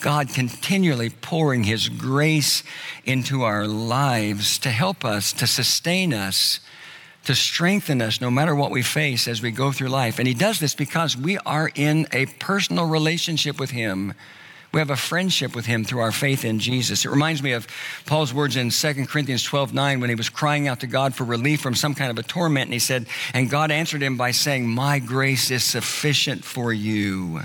God 0.00 0.28
continually 0.28 1.08
pouring 1.08 1.64
His 1.64 1.88
grace 1.88 2.62
into 3.06 3.44
our 3.44 3.66
lives 3.66 4.58
to 4.58 4.68
help 4.68 5.06
us, 5.06 5.32
to 5.34 5.46
sustain 5.46 6.12
us, 6.12 6.60
to 7.24 7.34
strengthen 7.34 8.02
us 8.02 8.20
no 8.20 8.30
matter 8.30 8.54
what 8.54 8.70
we 8.70 8.82
face 8.82 9.26
as 9.26 9.40
we 9.40 9.50
go 9.50 9.72
through 9.72 9.88
life. 9.88 10.18
And 10.18 10.28
He 10.28 10.34
does 10.34 10.60
this 10.60 10.74
because 10.74 11.16
we 11.16 11.38
are 11.38 11.70
in 11.74 12.06
a 12.12 12.26
personal 12.26 12.86
relationship 12.86 13.58
with 13.58 13.70
Him. 13.70 14.12
We 14.76 14.80
have 14.80 14.90
a 14.90 14.96
friendship 14.96 15.56
with 15.56 15.64
him 15.64 15.84
through 15.84 16.00
our 16.00 16.12
faith 16.12 16.44
in 16.44 16.58
Jesus. 16.58 17.06
It 17.06 17.08
reminds 17.08 17.42
me 17.42 17.52
of 17.52 17.66
Paul's 18.04 18.34
words 18.34 18.56
in 18.56 18.68
2 18.68 19.06
Corinthians 19.06 19.42
12 19.42 19.72
9 19.72 20.00
when 20.00 20.10
he 20.10 20.14
was 20.14 20.28
crying 20.28 20.68
out 20.68 20.80
to 20.80 20.86
God 20.86 21.14
for 21.14 21.24
relief 21.24 21.62
from 21.62 21.74
some 21.74 21.94
kind 21.94 22.10
of 22.10 22.18
a 22.18 22.22
torment. 22.22 22.66
And 22.66 22.74
he 22.74 22.78
said, 22.78 23.06
And 23.32 23.48
God 23.48 23.70
answered 23.70 24.02
him 24.02 24.18
by 24.18 24.32
saying, 24.32 24.68
My 24.68 24.98
grace 24.98 25.50
is 25.50 25.64
sufficient 25.64 26.44
for 26.44 26.74
you. 26.74 27.40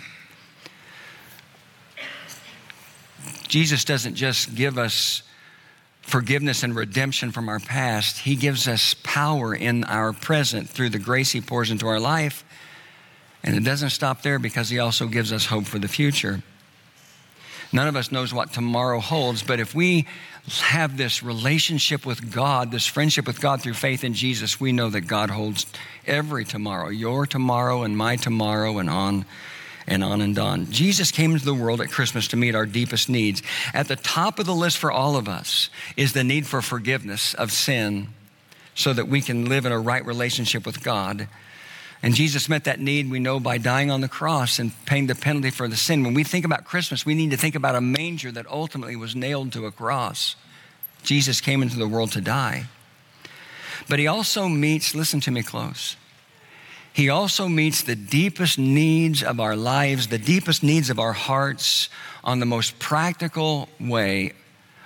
Jesus 3.48 3.86
doesn't 3.86 4.16
just 4.16 4.54
give 4.54 4.78
us 4.78 5.24
forgiveness 6.02 6.64
and 6.64 6.76
redemption 6.76 7.32
from 7.32 7.48
our 7.48 7.62
past, 7.62 8.18
He 8.18 8.36
gives 8.36 8.68
us 8.68 8.94
power 9.04 9.56
in 9.56 9.86
our 9.86 10.12
present 10.12 10.68
through 10.68 10.90
the 10.90 11.00
grace 11.00 11.32
He 11.32 11.40
pours 11.40 11.72
into 11.72 11.88
our 11.88 12.02
life. 12.02 12.44
And 13.42 13.56
it 13.56 13.64
doesn't 13.64 13.92
stop 13.92 14.22
there 14.22 14.38
because 14.38 14.68
He 14.68 14.80
also 14.80 15.08
gives 15.08 15.32
us 15.32 15.46
hope 15.46 15.64
for 15.64 15.80
the 15.80 15.88
future. 15.88 16.44
None 17.74 17.88
of 17.88 17.96
us 17.96 18.12
knows 18.12 18.34
what 18.34 18.52
tomorrow 18.52 19.00
holds, 19.00 19.44
but 19.44 19.60
if 19.60 19.74
we 19.74 20.06
have 20.60 20.98
this 20.98 21.24
relationship 21.24 22.06
with 22.06 22.34
God, 22.34 22.72
this 22.72 22.86
friendship 22.86 23.26
with 23.28 23.40
God 23.40 23.62
through 23.62 23.76
faith 23.76 24.04
in 24.04 24.14
Jesus, 24.14 24.60
we 24.60 24.72
know 24.72 24.90
that 24.90 25.02
God 25.02 25.30
holds 25.30 25.66
every 26.06 26.44
tomorrow, 26.44 26.90
your 26.90 27.26
tomorrow 27.26 27.84
and 27.84 27.96
my 27.96 28.18
tomorrow, 28.18 28.78
and 28.80 28.90
on 28.90 29.26
and 29.88 30.04
on 30.04 30.22
and 30.22 30.38
on. 30.38 30.72
Jesus 30.72 31.12
came 31.12 31.32
into 31.32 31.46
the 31.46 31.54
world 31.54 31.82
at 31.82 31.90
Christmas 31.90 32.28
to 32.30 32.38
meet 32.38 32.56
our 32.56 32.66
deepest 32.66 33.10
needs. 33.10 33.42
At 33.74 33.88
the 33.88 33.96
top 33.96 34.40
of 34.40 34.46
the 34.46 34.56
list 34.56 34.78
for 34.78 34.92
all 34.92 35.16
of 35.16 35.28
us 35.28 35.70
is 35.98 36.14
the 36.14 36.24
need 36.24 36.48
for 36.48 36.62
forgiveness 36.62 37.34
of 37.34 37.52
sin 37.52 38.08
so 38.76 38.94
that 38.94 39.08
we 39.08 39.22
can 39.22 39.46
live 39.46 39.66
in 39.66 39.72
a 39.72 39.80
right 39.80 40.06
relationship 40.06 40.66
with 40.66 40.84
God. 40.84 41.28
And 42.04 42.16
Jesus 42.16 42.50
met 42.50 42.64
that 42.64 42.80
need, 42.80 43.12
we 43.12 43.20
know, 43.20 43.40
by 43.40 43.60
dying 43.60 43.92
on 43.92 44.02
the 44.02 44.08
cross 44.08 44.58
and 44.58 44.72
paying 44.86 45.06
the 45.06 45.14
penalty 45.14 45.52
for 45.52 45.68
the 45.68 45.76
sin. 45.76 46.04
When 46.04 46.16
we 46.16 46.24
think 46.24 46.46
about 46.46 46.66
Christmas, 46.66 47.06
we 47.06 47.14
need 47.14 47.30
to 47.32 47.38
think 47.38 47.54
about 47.54 47.76
a 47.76 47.82
manger 47.82 48.32
that 48.32 48.48
ultimately 48.48 48.96
was 48.96 49.16
nailed 49.16 49.54
to 49.54 49.68
a 49.68 49.72
cross. 49.72 50.36
Jesus 51.04 51.42
came 51.42 51.62
into 51.62 51.78
the 51.78 51.88
world 51.88 52.12
to 52.14 52.22
die. 52.22 52.66
But 53.88 54.00
he 54.00 54.08
also 54.08 54.48
meets, 54.48 54.96
listen 54.96 55.20
to 55.22 55.32
me 55.32 55.44
close, 55.44 55.96
he 56.94 57.10
also 57.10 57.48
meets 57.48 57.84
the 57.84 57.96
deepest 57.96 58.58
needs 58.58 59.24
of 59.24 59.40
our 59.40 59.56
lives, 59.56 60.08
the 60.08 60.18
deepest 60.18 60.62
needs 60.62 60.90
of 60.90 61.00
our 61.00 61.14
hearts 61.14 61.88
on 62.24 62.40
the 62.40 62.46
most 62.46 62.80
practical 62.80 63.70
way, 63.80 64.34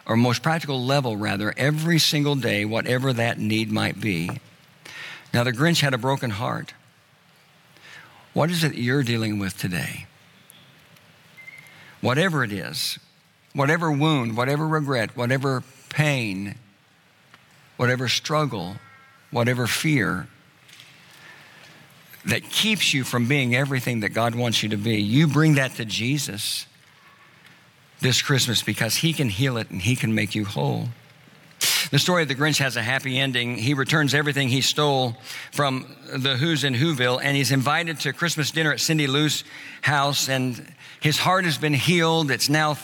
or 0.06 0.16
most 0.16 0.44
practical 0.44 0.84
level, 0.84 1.18
rather, 1.18 1.54
every 1.58 1.98
single 1.98 2.36
day, 2.36 2.64
whatever 2.64 3.12
that 3.12 3.40
need 3.40 3.72
might 3.72 4.00
be. 4.00 4.30
Now, 5.34 5.44
the 5.44 5.52
Grinch 5.52 5.82
had 5.82 5.94
a 5.94 5.98
broken 5.98 6.30
heart. 6.30 6.74
What 8.36 8.52
is 8.52 8.66
it 8.66 8.76
you're 8.76 9.02
dealing 9.02 9.40
with 9.40 9.58
today? 9.58 10.08
Whatever 12.02 12.44
it 12.44 12.52
is, 12.52 13.00
whatever 13.54 13.90
wound, 13.90 14.36
whatever 14.36 14.68
regret, 14.68 15.16
whatever 15.16 15.64
pain, 15.88 16.56
whatever 17.78 18.10
struggle, 18.10 18.76
whatever 19.32 19.68
fear 19.68 20.28
that 22.26 22.44
keeps 22.50 22.94
you 22.94 23.06
from 23.06 23.26
being 23.26 23.56
everything 23.56 24.02
that 24.02 24.10
God 24.10 24.36
wants 24.36 24.62
you 24.62 24.68
to 24.68 24.78
be, 24.78 25.02
you 25.02 25.28
bring 25.28 25.56
that 25.56 25.76
to 25.76 25.86
Jesus 25.86 26.66
this 28.02 28.22
Christmas 28.22 28.62
because 28.62 28.98
He 28.98 29.14
can 29.14 29.30
heal 29.30 29.56
it 29.56 29.72
and 29.72 29.82
He 29.82 29.96
can 29.96 30.14
make 30.14 30.36
you 30.36 30.44
whole. 30.44 30.90
The 31.92 32.00
story 32.00 32.24
of 32.24 32.28
the 32.28 32.36
Grinch 32.36 32.58
has 32.58 32.78
a 32.78 32.82
happy 32.82 33.20
ending. 33.20 33.58
He 33.58 33.76
returns 33.76 34.16
everything 34.16 34.50
he 34.50 34.62
stole 34.62 35.16
from 35.52 35.96
the 36.12 36.36
Who's 36.36 36.64
in 36.64 36.74
Whoville, 36.74 37.20
and 37.22 37.38
he's 37.38 37.52
invited 37.52 38.00
to 38.02 38.14
Christmas 38.14 38.50
dinner 38.50 38.72
at 38.72 38.80
Cindy 38.80 39.06
Lou's 39.06 39.44
house, 39.82 40.28
and 40.28 40.74
his 41.00 41.20
heart 41.20 41.46
has 41.46 41.60
been 41.60 41.74
healed. 41.76 42.32
It's 42.32 42.50
now 42.50 42.78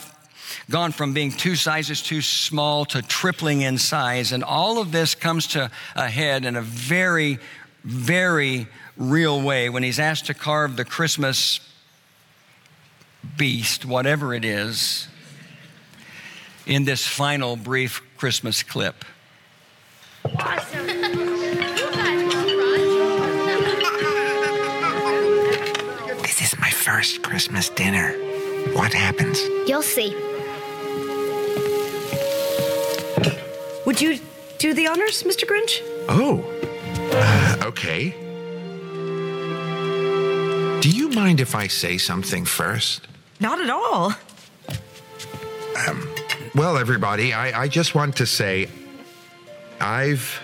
gone 0.70 0.92
from 0.92 1.14
being 1.14 1.32
two 1.32 1.56
sizes 1.56 2.00
too 2.00 2.22
small 2.22 2.84
to 2.86 3.02
tripling 3.02 3.62
in 3.62 3.76
size, 3.76 4.30
and 4.30 4.44
all 4.44 4.78
of 4.78 4.92
this 4.92 5.16
comes 5.16 5.48
to 5.48 5.70
a 5.96 6.08
head 6.08 6.44
in 6.44 6.54
a 6.54 6.62
very, 6.62 7.38
very 7.82 8.68
real 8.96 9.42
way 9.42 9.68
when 9.68 9.82
he's 9.82 9.98
asked 9.98 10.26
to 10.26 10.34
carve 10.34 10.76
the 10.76 10.84
Christmas 10.84 11.58
beast, 13.36 13.84
whatever 13.84 14.32
it 14.32 14.44
is, 14.44 15.08
in 16.66 16.84
this 16.84 17.06
final 17.06 17.56
brief 17.56 18.02
Christmas 18.16 18.62
clip. 18.62 19.04
This 26.22 26.40
is 26.40 26.58
my 26.58 26.70
first 26.70 27.22
Christmas 27.22 27.68
dinner. 27.70 28.12
What 28.74 28.92
happens? 28.92 29.40
You'll 29.66 29.82
see. 29.82 30.14
Would 33.84 34.00
you 34.00 34.20
do 34.58 34.72
the 34.72 34.86
honors, 34.86 35.24
Mr. 35.24 35.44
Grinch? 35.44 35.80
Oh, 36.08 36.44
uh, 37.12 37.66
okay. 37.66 38.10
Do 40.80 40.88
you 40.88 41.08
mind 41.10 41.40
if 41.40 41.54
I 41.54 41.66
say 41.66 41.98
something 41.98 42.44
first? 42.44 43.06
Not 43.40 43.60
at 43.60 43.70
all. 43.70 44.14
Well, 46.54 46.76
everybody, 46.76 47.32
I, 47.32 47.62
I 47.62 47.68
just 47.68 47.94
want 47.94 48.16
to 48.16 48.26
say 48.26 48.68
I've 49.80 50.38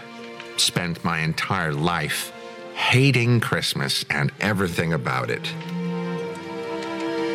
spent 0.57 1.05
my 1.05 1.19
entire 1.19 1.75
life 1.75 2.33
hating 2.75 3.41
Christmas 3.41 4.07
and 4.09 4.33
everything 4.41 4.95
about 4.95 5.29
it. 5.29 5.43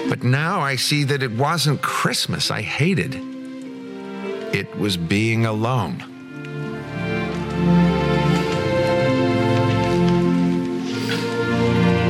But 0.09 0.23
now 0.23 0.59
I 0.59 0.75
see 0.75 1.03
that 1.03 1.21
it 1.21 1.31
wasn't 1.33 1.83
Christmas 1.83 2.49
I 2.49 2.63
hated, 2.63 3.13
it 4.55 4.75
was 4.75 4.97
being 4.97 5.45
alone. 5.45 5.99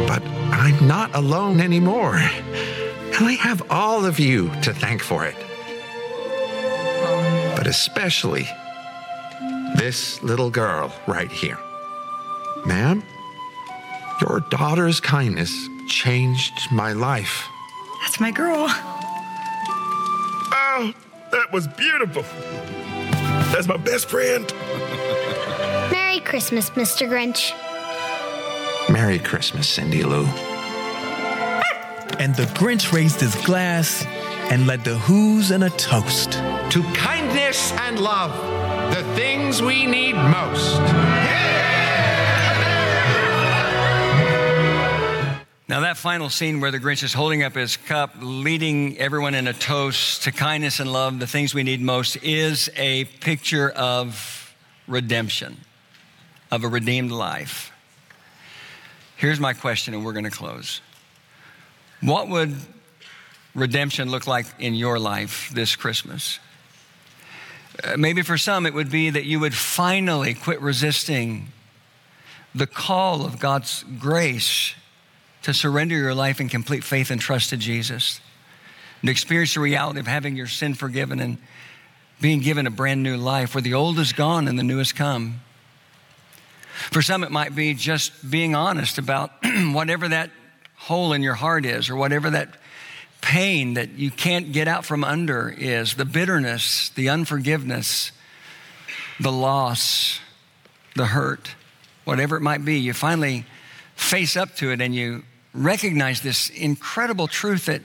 But 0.07 0.23
I'm 0.23 0.87
not 0.87 1.13
alone 1.13 1.59
anymore. 1.59 2.15
And 2.15 3.27
I 3.27 3.33
have 3.33 3.69
all 3.69 4.05
of 4.05 4.17
you 4.17 4.49
to 4.61 4.73
thank 4.73 5.01
for 5.01 5.25
it. 5.25 5.35
But 7.73 7.79
especially 7.79 8.47
this 9.77 10.21
little 10.21 10.51
girl 10.51 10.93
right 11.07 11.31
here. 11.31 11.57
Ma'am, 12.67 13.01
your 14.21 14.41
daughter's 14.51 14.99
kindness 14.99 15.51
changed 15.87 16.53
my 16.71 16.93
life. 16.93 17.47
That's 18.01 18.19
my 18.19 18.29
girl. 18.29 18.67
Oh, 20.55 20.93
that 21.31 21.51
was 21.51 21.67
beautiful. 21.67 22.21
That's 23.51 23.67
my 23.67 23.77
best 23.77 24.07
friend. 24.07 24.53
Merry 25.91 26.19
Christmas, 26.19 26.69
Mr. 26.71 27.09
Grinch. 27.09 27.53
Merry 28.87 29.17
Christmas, 29.17 29.67
Cindy 29.67 30.03
Lou. 30.03 30.25
And 32.19 32.35
the 32.35 32.45
Grinch 32.53 32.93
raised 32.93 33.19
his 33.19 33.33
glass 33.45 34.05
and 34.51 34.67
led 34.67 34.83
the 34.83 34.95
Who's 34.95 35.49
in 35.49 35.63
a 35.63 35.71
toast. 35.71 36.39
To 36.73 36.81
kindness 36.93 37.71
and 37.73 37.99
love, 37.99 38.31
the 38.95 39.03
things 39.13 39.61
we 39.61 39.85
need 39.85 40.15
most. 40.15 40.79
Now, 45.69 45.81
that 45.81 45.97
final 45.97 46.29
scene 46.31 46.61
where 46.61 46.71
the 46.71 46.79
Grinch 46.79 47.03
is 47.03 47.13
holding 47.13 47.43
up 47.43 47.53
his 47.53 47.77
cup, 47.77 48.15
leading 48.19 48.97
everyone 48.97 49.35
in 49.35 49.45
a 49.45 49.53
toast 49.53 50.23
to 50.23 50.31
kindness 50.31 50.79
and 50.79 50.91
love, 50.91 51.19
the 51.19 51.27
things 51.27 51.53
we 51.53 51.61
need 51.61 51.79
most, 51.79 52.15
is 52.23 52.71
a 52.75 53.05
picture 53.05 53.69
of 53.69 54.55
redemption, 54.87 55.59
of 56.49 56.63
a 56.63 56.67
redeemed 56.67 57.11
life. 57.11 57.71
Here's 59.15 59.39
my 59.39 59.53
question, 59.53 59.93
and 59.93 60.03
we're 60.03 60.13
going 60.13 60.23
to 60.23 60.31
close. 60.31 60.81
What 62.01 62.29
would 62.29 62.55
redemption 63.53 64.09
look 64.09 64.25
like 64.25 64.47
in 64.57 64.73
your 64.73 64.97
life 64.97 65.51
this 65.53 65.75
Christmas? 65.75 66.39
Uh, 67.81 67.97
maybe 67.97 68.21
for 68.21 68.37
some, 68.37 68.65
it 68.65 68.73
would 68.73 68.91
be 68.91 69.09
that 69.09 69.25
you 69.25 69.39
would 69.39 69.55
finally 69.55 70.33
quit 70.33 70.61
resisting 70.61 71.47
the 72.53 72.67
call 72.67 73.25
of 73.25 73.39
God's 73.39 73.83
grace 73.97 74.75
to 75.41 75.53
surrender 75.53 75.95
your 75.95 76.13
life 76.13 76.39
in 76.39 76.49
complete 76.49 76.83
faith 76.83 77.09
and 77.09 77.19
trust 77.19 77.49
to 77.49 77.57
Jesus, 77.57 78.21
and 79.01 79.09
experience 79.09 79.55
the 79.55 79.59
reality 79.59 79.99
of 79.99 80.07
having 80.07 80.35
your 80.35 80.47
sin 80.47 80.73
forgiven 80.73 81.19
and 81.19 81.37
being 82.21 82.39
given 82.39 82.67
a 82.67 82.71
brand 82.71 83.03
new 83.03 83.17
life 83.17 83.55
where 83.55 83.61
the 83.61 83.73
old 83.73 83.99
is 83.99 84.13
gone 84.13 84.47
and 84.47 84.57
the 84.57 84.63
new 84.63 84.77
has 84.77 84.93
come. 84.93 85.41
For 86.91 87.01
some, 87.01 87.23
it 87.23 87.31
might 87.31 87.55
be 87.55 87.73
just 87.73 88.29
being 88.29 88.55
honest 88.55 88.97
about 88.97 89.31
whatever 89.71 90.07
that 90.07 90.29
hole 90.75 91.13
in 91.13 91.21
your 91.21 91.33
heart 91.33 91.65
is 91.65 91.89
or 91.89 91.95
whatever 91.95 92.29
that 92.29 92.55
pain 93.23 93.75
that 93.75 93.97
you 93.97 94.11
can't 94.11 94.51
get 94.51 94.67
out 94.67 94.85
from 94.85 95.03
under 95.03 95.49
is 95.49 95.95
the 95.95 96.05
bitterness, 96.05 96.89
the 96.89 97.09
unforgiveness, 97.09 98.11
the 99.19 99.31
loss, 99.31 100.19
the 100.95 101.05
hurt, 101.05 101.55
whatever 102.03 102.35
it 102.35 102.41
might 102.41 102.65
be. 102.65 102.77
You 102.77 102.93
finally 102.93 103.45
face 103.95 104.35
up 104.35 104.53
to 104.57 104.71
it 104.71 104.81
and 104.81 104.93
you 104.93 105.23
recognize 105.53 106.21
this 106.21 106.49
incredible 106.49 107.27
truth 107.27 107.67
that 107.67 107.81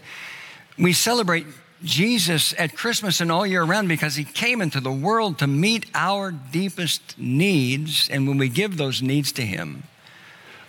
we 0.76 0.92
celebrate 0.92 1.46
Jesus 1.84 2.52
at 2.58 2.74
Christmas 2.74 3.20
and 3.20 3.30
all 3.30 3.46
year 3.46 3.62
round 3.62 3.88
because 3.88 4.16
he 4.16 4.24
came 4.24 4.60
into 4.60 4.80
the 4.80 4.90
world 4.92 5.38
to 5.38 5.46
meet 5.46 5.86
our 5.94 6.32
deepest 6.32 7.16
needs. 7.16 8.08
And 8.10 8.26
when 8.26 8.38
we 8.38 8.48
give 8.48 8.76
those 8.76 9.00
needs 9.00 9.30
to 9.32 9.42
him, 9.42 9.84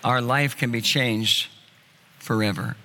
our 0.03 0.21
life 0.21 0.55
can 0.55 0.71
be 0.71 0.81
changed 0.81 1.47
forever. 2.19 2.75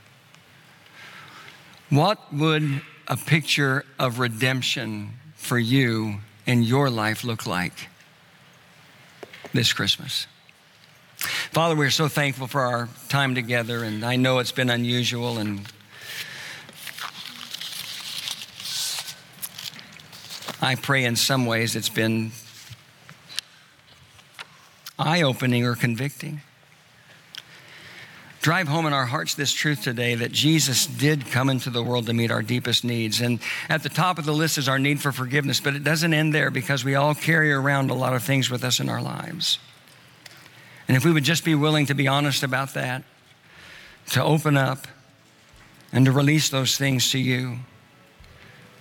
What 1.94 2.34
would 2.34 2.82
a 3.06 3.16
picture 3.16 3.84
of 4.00 4.18
redemption 4.18 5.12
for 5.36 5.56
you 5.56 6.16
in 6.44 6.64
your 6.64 6.90
life 6.90 7.22
look 7.22 7.46
like 7.46 7.88
this 9.52 9.72
Christmas? 9.72 10.26
Father, 11.52 11.76
we're 11.76 11.90
so 11.90 12.08
thankful 12.08 12.48
for 12.48 12.62
our 12.62 12.88
time 13.08 13.36
together, 13.36 13.84
and 13.84 14.04
I 14.04 14.16
know 14.16 14.40
it's 14.40 14.50
been 14.50 14.70
unusual 14.70 15.38
and 15.38 15.68
I 20.60 20.74
pray 20.74 21.04
in 21.04 21.14
some 21.14 21.46
ways 21.46 21.76
it's 21.76 21.88
been 21.88 22.32
eye 24.98 25.22
opening 25.22 25.64
or 25.64 25.76
convicting. 25.76 26.40
Drive 28.44 28.68
home 28.68 28.84
in 28.84 28.92
our 28.92 29.06
hearts 29.06 29.34
this 29.36 29.54
truth 29.54 29.80
today 29.80 30.16
that 30.16 30.30
Jesus 30.30 30.86
did 30.86 31.28
come 31.28 31.48
into 31.48 31.70
the 31.70 31.82
world 31.82 32.04
to 32.08 32.12
meet 32.12 32.30
our 32.30 32.42
deepest 32.42 32.84
needs. 32.84 33.22
And 33.22 33.40
at 33.70 33.82
the 33.82 33.88
top 33.88 34.18
of 34.18 34.26
the 34.26 34.34
list 34.34 34.58
is 34.58 34.68
our 34.68 34.78
need 34.78 35.00
for 35.00 35.12
forgiveness, 35.12 35.60
but 35.60 35.74
it 35.74 35.82
doesn't 35.82 36.12
end 36.12 36.34
there 36.34 36.50
because 36.50 36.84
we 36.84 36.94
all 36.94 37.14
carry 37.14 37.50
around 37.50 37.88
a 37.88 37.94
lot 37.94 38.12
of 38.12 38.22
things 38.22 38.50
with 38.50 38.62
us 38.62 38.80
in 38.80 38.90
our 38.90 39.00
lives. 39.00 39.58
And 40.86 40.94
if 40.94 41.06
we 41.06 41.10
would 41.10 41.24
just 41.24 41.42
be 41.42 41.54
willing 41.54 41.86
to 41.86 41.94
be 41.94 42.06
honest 42.06 42.42
about 42.42 42.74
that, 42.74 43.04
to 44.10 44.22
open 44.22 44.58
up, 44.58 44.86
and 45.90 46.04
to 46.04 46.12
release 46.12 46.50
those 46.50 46.76
things 46.76 47.12
to 47.12 47.18
you, 47.18 47.60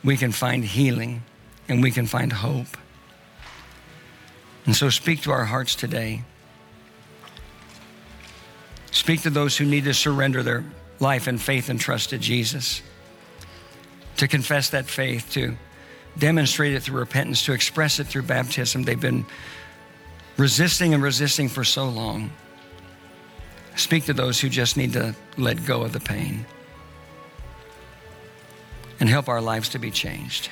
we 0.04 0.18
can 0.18 0.34
find 0.34 0.66
healing 0.66 1.24
and 1.70 1.82
we 1.82 1.90
can 1.90 2.06
find 2.06 2.34
hope. 2.34 2.76
And 4.66 4.76
so 4.76 4.90
speak 4.90 5.22
to 5.22 5.32
our 5.32 5.46
hearts 5.46 5.74
today. 5.74 6.24
Speak 8.94 9.24
to 9.24 9.32
those 9.32 9.58
who 9.58 9.66
need 9.66 9.86
to 9.86 9.94
surrender 9.94 10.44
their 10.44 10.64
life 11.00 11.26
and 11.26 11.42
faith 11.42 11.68
and 11.68 11.80
trust 11.80 12.12
to 12.12 12.20
Jesus, 12.20 12.84
to 14.18 14.28
confess 14.28 14.70
that 14.70 14.86
faith, 14.86 15.32
to 15.32 15.58
demonstrate 16.18 16.74
it 16.74 16.84
through 16.84 17.00
repentance, 17.00 17.44
to 17.46 17.54
express 17.54 18.00
it 18.00 18.06
through 18.06 18.22
baptism. 18.22 18.84
They've 18.84 19.00
been 19.00 19.26
resisting 20.38 20.94
and 20.94 21.02
resisting 21.02 21.50
for 21.50 21.64
so 21.64 21.90
long. 21.90 22.32
Speak 23.76 24.06
to 24.06 24.14
those 24.14 24.40
who 24.40 24.48
just 24.48 24.78
need 24.78 24.94
to 24.94 25.16
let 25.38 25.66
go 25.66 25.82
of 25.82 25.92
the 25.92 26.00
pain 26.00 26.46
and 29.00 29.10
help 29.10 29.28
our 29.28 29.42
lives 29.42 29.70
to 29.70 29.80
be 29.80 29.90
changed. 29.90 30.50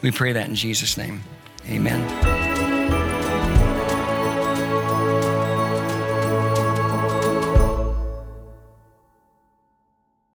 We 0.00 0.12
pray 0.12 0.32
that 0.32 0.48
in 0.48 0.54
Jesus' 0.54 0.96
name. 0.96 1.22
Amen. 1.68 2.39